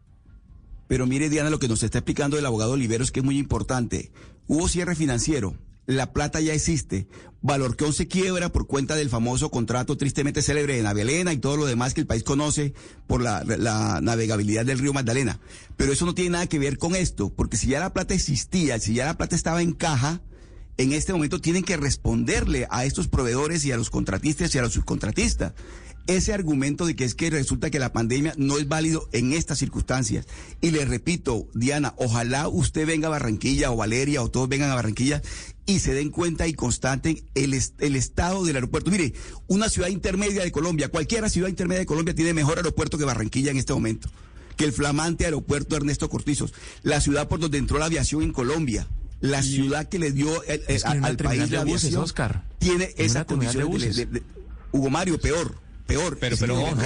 Pero 0.88 1.06
mire, 1.06 1.30
Diana, 1.30 1.50
lo 1.50 1.58
que 1.58 1.68
nos 1.68 1.82
está 1.82 1.98
explicando 1.98 2.38
el 2.38 2.46
abogado 2.46 2.72
Oliveros, 2.72 3.12
que 3.12 3.20
es 3.20 3.24
muy 3.24 3.38
importante. 3.38 4.10
Hubo 4.46 4.68
cierre 4.68 4.94
financiero, 4.94 5.56
la 5.86 6.12
plata 6.12 6.40
ya 6.40 6.52
existe. 6.52 7.06
Valorqueón 7.40 7.92
se 7.92 8.06
quiebra 8.06 8.50
por 8.50 8.66
cuenta 8.66 8.94
del 8.94 9.08
famoso 9.08 9.50
contrato 9.50 9.96
tristemente 9.96 10.42
célebre 10.42 10.76
de 10.76 10.82
Navelena 10.82 11.32
y 11.32 11.38
todo 11.38 11.56
lo 11.56 11.66
demás 11.66 11.92
que 11.94 12.00
el 12.00 12.06
país 12.06 12.22
conoce 12.22 12.72
por 13.06 13.20
la, 13.20 13.42
la 13.44 14.00
navegabilidad 14.00 14.64
del 14.64 14.78
río 14.78 14.92
Magdalena. 14.92 15.40
Pero 15.76 15.92
eso 15.92 16.06
no 16.06 16.14
tiene 16.14 16.30
nada 16.30 16.46
que 16.46 16.58
ver 16.60 16.78
con 16.78 16.94
esto, 16.94 17.30
porque 17.30 17.56
si 17.56 17.68
ya 17.68 17.80
la 17.80 17.92
plata 17.92 18.14
existía, 18.14 18.78
si 18.78 18.94
ya 18.94 19.06
la 19.06 19.16
plata 19.16 19.34
estaba 19.34 19.62
en 19.62 19.72
caja, 19.72 20.20
en 20.76 20.92
este 20.92 21.12
momento 21.12 21.40
tienen 21.40 21.64
que 21.64 21.76
responderle 21.76 22.66
a 22.70 22.84
estos 22.84 23.08
proveedores 23.08 23.64
y 23.64 23.72
a 23.72 23.76
los 23.76 23.90
contratistas 23.90 24.54
y 24.54 24.58
a 24.58 24.62
los 24.62 24.72
subcontratistas. 24.72 25.52
Ese 26.08 26.32
argumento 26.32 26.84
de 26.86 26.96
que 26.96 27.04
es 27.04 27.14
que 27.14 27.30
resulta 27.30 27.70
que 27.70 27.78
la 27.78 27.92
pandemia 27.92 28.34
no 28.36 28.58
es 28.58 28.66
válido 28.66 29.08
en 29.12 29.32
estas 29.32 29.58
circunstancias. 29.58 30.26
Y 30.60 30.70
le 30.72 30.84
repito, 30.84 31.48
Diana, 31.54 31.94
ojalá 31.96 32.48
usted 32.48 32.86
venga 32.86 33.06
a 33.06 33.10
Barranquilla 33.10 33.70
o 33.70 33.76
Valeria 33.76 34.22
o 34.22 34.30
todos 34.30 34.48
vengan 34.48 34.70
a 34.70 34.74
Barranquilla 34.74 35.22
y 35.64 35.78
se 35.78 35.94
den 35.94 36.10
cuenta 36.10 36.48
y 36.48 36.54
constaten 36.54 37.22
el, 37.36 37.54
el 37.78 37.96
estado 37.96 38.44
del 38.44 38.56
aeropuerto. 38.56 38.90
Mire, 38.90 39.12
una 39.46 39.68
ciudad 39.68 39.88
intermedia 39.88 40.42
de 40.42 40.50
Colombia, 40.50 40.88
cualquiera 40.88 41.28
ciudad 41.28 41.48
intermedia 41.48 41.80
de 41.80 41.86
Colombia 41.86 42.14
tiene 42.14 42.34
mejor 42.34 42.56
aeropuerto 42.58 42.98
que 42.98 43.04
Barranquilla 43.04 43.52
en 43.52 43.58
este 43.58 43.72
momento. 43.72 44.08
Que 44.56 44.64
el 44.64 44.72
flamante 44.72 45.24
aeropuerto 45.24 45.76
Ernesto 45.76 46.10
Cortizos, 46.10 46.52
la 46.82 47.00
ciudad 47.00 47.28
por 47.28 47.38
donde 47.38 47.58
entró 47.58 47.78
la 47.78 47.86
aviación 47.86 48.22
en 48.22 48.32
Colombia, 48.32 48.88
la 49.20 49.40
ciudad 49.42 49.88
que 49.88 50.00
le 50.00 50.10
dio 50.10 50.42
el- 50.44 50.62
al 51.04 51.16
país 51.16 51.48
de 51.48 51.56
la 51.56 51.62
aviación, 51.62 52.02
Oscar. 52.02 52.44
tiene 52.58 52.92
En 52.96 53.06
esa 53.06 53.24
condición 53.24 53.62
de, 53.62 53.64
buses. 53.68 53.96
de- 53.96 54.06
de- 54.06 54.22
Hugo 54.72 54.90
Mario, 54.90 55.20
peor, 55.20 55.56
peor. 55.98 56.18
Pero, 56.18 56.34
Es 56.34 56.40
pero 56.40 56.56
no, 56.56 56.70
no, 56.70 56.76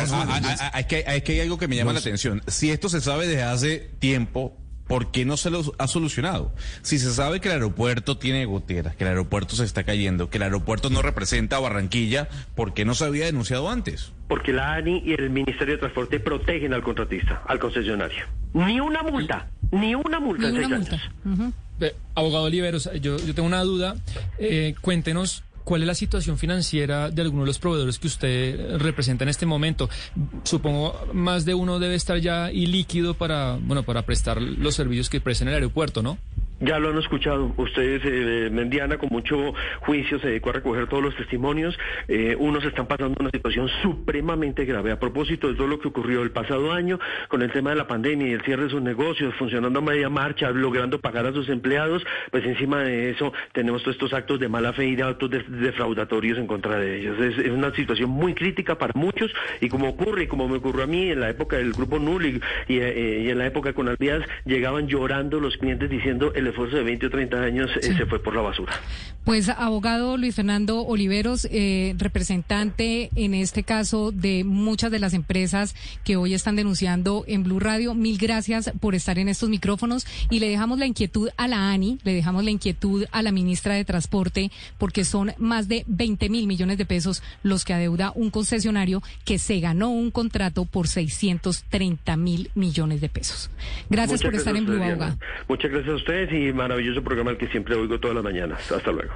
que, 0.88 1.04
es 1.06 1.22
que 1.22 1.32
hay 1.32 1.40
algo 1.40 1.58
que 1.58 1.68
me 1.68 1.76
llama 1.76 1.92
la 1.92 2.00
atención. 2.00 2.42
Si 2.46 2.70
esto 2.70 2.88
se 2.88 3.00
sabe 3.00 3.26
desde 3.26 3.42
hace 3.42 3.90
tiempo, 3.98 4.56
¿por 4.86 5.10
qué 5.10 5.24
no 5.24 5.36
se 5.36 5.50
lo 5.50 5.62
ha 5.78 5.86
solucionado? 5.86 6.52
Si 6.82 6.98
se 6.98 7.12
sabe 7.12 7.40
que 7.40 7.48
el 7.48 7.54
aeropuerto 7.54 8.18
tiene 8.18 8.44
goteras, 8.44 8.96
que 8.96 9.04
el 9.04 9.08
aeropuerto 9.08 9.56
se 9.56 9.64
está 9.64 9.84
cayendo, 9.84 10.30
que 10.30 10.38
el 10.38 10.44
aeropuerto 10.44 10.90
no 10.90 11.02
representa 11.02 11.56
a 11.56 11.60
Barranquilla, 11.60 12.28
¿por 12.54 12.74
qué 12.74 12.84
no 12.84 12.94
se 12.94 13.04
había 13.04 13.26
denunciado 13.26 13.68
antes? 13.68 14.12
Porque 14.28 14.52
la 14.52 14.74
ANI 14.74 15.02
y 15.04 15.12
el 15.12 15.30
Ministerio 15.30 15.74
de 15.74 15.78
Transporte 15.78 16.20
protegen 16.20 16.72
al 16.72 16.82
contratista, 16.82 17.42
al 17.46 17.58
concesionario. 17.58 18.24
Ni 18.54 18.80
una 18.80 19.02
multa, 19.02 19.48
ni 19.70 19.94
una 19.94 20.20
multa. 20.20 20.48
en. 20.48 21.52
Eh, 21.78 21.94
abogado 22.14 22.44
Oliveros, 22.44 22.88
yo, 23.02 23.18
yo 23.18 23.34
tengo 23.34 23.46
una 23.46 23.60
duda. 23.62 23.96
Eh, 24.38 24.74
cuéntenos 24.80 25.44
cuál 25.66 25.82
es 25.82 25.88
la 25.88 25.96
situación 25.96 26.38
financiera 26.38 27.10
de 27.10 27.22
algunos 27.22 27.44
de 27.44 27.48
los 27.48 27.58
proveedores 27.58 27.98
que 27.98 28.06
usted 28.06 28.78
representa 28.78 29.24
en 29.24 29.30
este 29.30 29.46
momento. 29.46 29.90
Supongo 30.44 30.94
más 31.12 31.44
de 31.44 31.54
uno 31.54 31.80
debe 31.80 31.96
estar 31.96 32.18
ya 32.18 32.52
ilíquido 32.52 33.14
para, 33.14 33.58
bueno, 33.60 33.82
para 33.82 34.02
prestar 34.02 34.40
los 34.40 34.76
servicios 34.76 35.10
que 35.10 35.20
presta 35.20 35.42
en 35.42 35.48
el 35.48 35.54
aeropuerto, 35.54 36.04
¿no? 36.04 36.18
Ya 36.58 36.78
lo 36.78 36.88
han 36.88 36.96
escuchado. 36.96 37.52
Ustedes, 37.58 38.00
eh, 38.04 38.48
Mendiana, 38.50 38.96
con 38.96 39.10
mucho 39.10 39.52
juicio 39.80 40.18
se 40.20 40.28
dedicó 40.28 40.50
a 40.50 40.54
recoger 40.54 40.86
todos 40.86 41.02
los 41.02 41.14
testimonios. 41.14 41.78
Eh, 42.08 42.34
unos 42.38 42.64
están 42.64 42.86
pasando 42.86 43.14
una 43.20 43.30
situación 43.30 43.68
supremamente 43.82 44.64
grave. 44.64 44.90
A 44.90 44.98
propósito 44.98 45.48
de 45.48 45.54
todo 45.54 45.66
lo 45.66 45.78
que 45.78 45.88
ocurrió 45.88 46.22
el 46.22 46.30
pasado 46.30 46.72
año 46.72 46.98
con 47.28 47.42
el 47.42 47.52
tema 47.52 47.70
de 47.70 47.76
la 47.76 47.86
pandemia 47.86 48.28
y 48.28 48.32
el 48.32 48.40
cierre 48.40 48.64
de 48.64 48.70
sus 48.70 48.80
negocios, 48.80 49.34
funcionando 49.34 49.80
a 49.80 49.82
media 49.82 50.08
marcha, 50.08 50.50
logrando 50.50 50.98
pagar 50.98 51.26
a 51.26 51.32
sus 51.32 51.50
empleados, 51.50 52.02
pues 52.30 52.42
encima 52.46 52.82
de 52.82 53.10
eso 53.10 53.34
tenemos 53.52 53.82
todos 53.82 53.96
estos 53.96 54.14
actos 54.14 54.40
de 54.40 54.48
mala 54.48 54.72
fe 54.72 54.86
y 54.86 54.96
de 54.96 55.02
actos 55.02 55.28
de- 55.28 55.42
defraudatorios 55.42 56.38
en 56.38 56.46
contra 56.46 56.78
de 56.78 57.00
ellos. 57.00 57.18
Es, 57.20 57.36
una 57.50 57.70
situación 57.74 58.08
muy 58.08 58.32
crítica 58.34 58.78
para 58.78 58.92
muchos 58.94 59.30
y 59.60 59.68
como 59.68 59.90
ocurre 59.90 60.24
y 60.24 60.26
como 60.26 60.48
me 60.48 60.56
ocurrió 60.56 60.84
a 60.84 60.86
mí 60.86 61.10
en 61.10 61.20
la 61.20 61.28
época 61.28 61.56
del 61.58 61.72
grupo 61.74 61.98
Null 61.98 62.24
y, 62.26 62.40
y, 62.68 62.78
eh, 62.78 63.24
y 63.26 63.28
en 63.28 63.36
la 63.36 63.46
época 63.46 63.74
con 63.74 63.88
Alvías, 63.88 64.22
llegaban 64.46 64.88
llorando 64.88 65.38
los 65.38 65.58
clientes 65.58 65.90
diciendo 65.90 66.32
el 66.34 66.45
esfuerzo 66.48 66.76
de 66.76 66.82
20 66.82 67.06
o 67.06 67.10
30 67.10 67.42
años 67.42 67.70
eh, 67.76 67.94
se 67.96 68.06
fue 68.06 68.22
por 68.22 68.34
la 68.34 68.42
basura. 68.42 68.72
Pues 69.26 69.48
abogado 69.48 70.16
Luis 70.16 70.36
Fernando 70.36 70.82
Oliveros, 70.82 71.48
eh, 71.50 71.96
representante 71.98 73.10
en 73.16 73.34
este 73.34 73.64
caso 73.64 74.12
de 74.12 74.44
muchas 74.44 74.92
de 74.92 75.00
las 75.00 75.14
empresas 75.14 75.74
que 76.04 76.14
hoy 76.14 76.32
están 76.32 76.54
denunciando 76.54 77.24
en 77.26 77.42
Blue 77.42 77.58
Radio, 77.58 77.94
mil 77.94 78.18
gracias 78.18 78.70
por 78.80 78.94
estar 78.94 79.18
en 79.18 79.28
estos 79.28 79.48
micrófonos 79.48 80.06
y 80.30 80.38
le 80.38 80.48
dejamos 80.48 80.78
la 80.78 80.86
inquietud 80.86 81.28
a 81.36 81.48
la 81.48 81.72
ANI, 81.72 81.98
le 82.04 82.14
dejamos 82.14 82.44
la 82.44 82.52
inquietud 82.52 83.06
a 83.10 83.20
la 83.22 83.32
ministra 83.32 83.74
de 83.74 83.84
Transporte, 83.84 84.52
porque 84.78 85.04
son 85.04 85.32
más 85.38 85.66
de 85.66 85.82
20 85.88 86.28
mil 86.28 86.46
millones 86.46 86.78
de 86.78 86.86
pesos 86.86 87.20
los 87.42 87.64
que 87.64 87.74
adeuda 87.74 88.12
un 88.14 88.30
concesionario 88.30 89.02
que 89.24 89.38
se 89.38 89.58
ganó 89.58 89.90
un 89.90 90.12
contrato 90.12 90.66
por 90.66 90.86
630 90.86 92.16
mil 92.16 92.50
millones 92.54 93.00
de 93.00 93.08
pesos. 93.08 93.50
Gracias 93.90 94.20
Muchas 94.20 94.30
por 94.30 94.34
estar 94.36 94.56
en 94.56 94.66
Blue, 94.66 94.80
abogado. 94.80 95.18
Muchas 95.48 95.70
gracias 95.72 95.92
a 95.92 95.96
ustedes 95.96 96.32
y 96.36 96.52
maravilloso 96.52 97.02
programa 97.02 97.30
el 97.30 97.38
que 97.38 97.48
siempre 97.48 97.74
oigo 97.74 97.98
todas 97.98 98.14
las 98.14 98.24
mañanas. 98.24 98.60
Hasta 98.70 98.92
luego. 98.92 99.12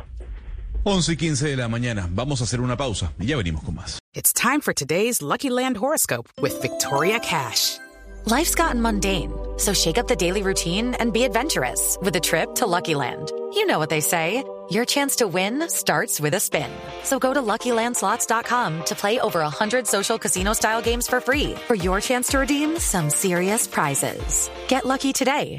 11 0.84 1.12
y 1.12 1.16
15 1.16 1.48
de 1.48 1.56
la 1.56 1.68
mañana. 1.68 2.08
Vamos 2.10 2.40
a 2.40 2.44
hacer 2.44 2.60
una 2.60 2.76
pausa 2.76 3.12
y 3.18 3.26
ya 3.26 3.36
venimos 3.36 3.62
con 3.62 3.74
más. 3.74 3.98
It's 4.14 4.32
time 4.32 4.60
for 4.60 4.72
today's 4.72 5.20
Lucky 5.20 5.50
Land 5.50 5.76
horoscope 5.76 6.28
with 6.40 6.60
Victoria 6.62 7.20
Cash. 7.20 7.78
Life's 8.26 8.54
gotten 8.54 8.82
mundane, 8.82 9.32
so 9.56 9.72
shake 9.72 9.98
up 9.98 10.06
the 10.08 10.16
daily 10.16 10.42
routine 10.42 10.94
and 10.98 11.12
be 11.12 11.24
adventurous 11.24 11.96
with 12.02 12.16
a 12.16 12.20
trip 12.20 12.54
to 12.56 12.66
Lucky 12.66 12.94
Land. 12.94 13.30
You 13.54 13.66
know 13.66 13.78
what 13.78 13.88
they 13.88 14.00
say. 14.00 14.42
Your 14.70 14.84
chance 14.84 15.16
to 15.16 15.26
win 15.26 15.68
starts 15.68 16.20
with 16.20 16.34
a 16.34 16.38
spin. 16.40 16.70
So 17.02 17.18
go 17.18 17.34
to 17.34 17.42
LuckyLandSlots.com 17.42 18.84
to 18.84 18.94
play 18.94 19.18
over 19.18 19.40
100 19.40 19.84
social 19.84 20.16
casino-style 20.16 20.80
games 20.82 21.08
for 21.08 21.20
free 21.20 21.56
for 21.66 21.74
your 21.74 22.00
chance 22.00 22.28
to 22.28 22.38
redeem 22.38 22.78
some 22.78 23.10
serious 23.10 23.66
prizes. 23.66 24.48
Get 24.68 24.86
lucky 24.86 25.12
today 25.12 25.58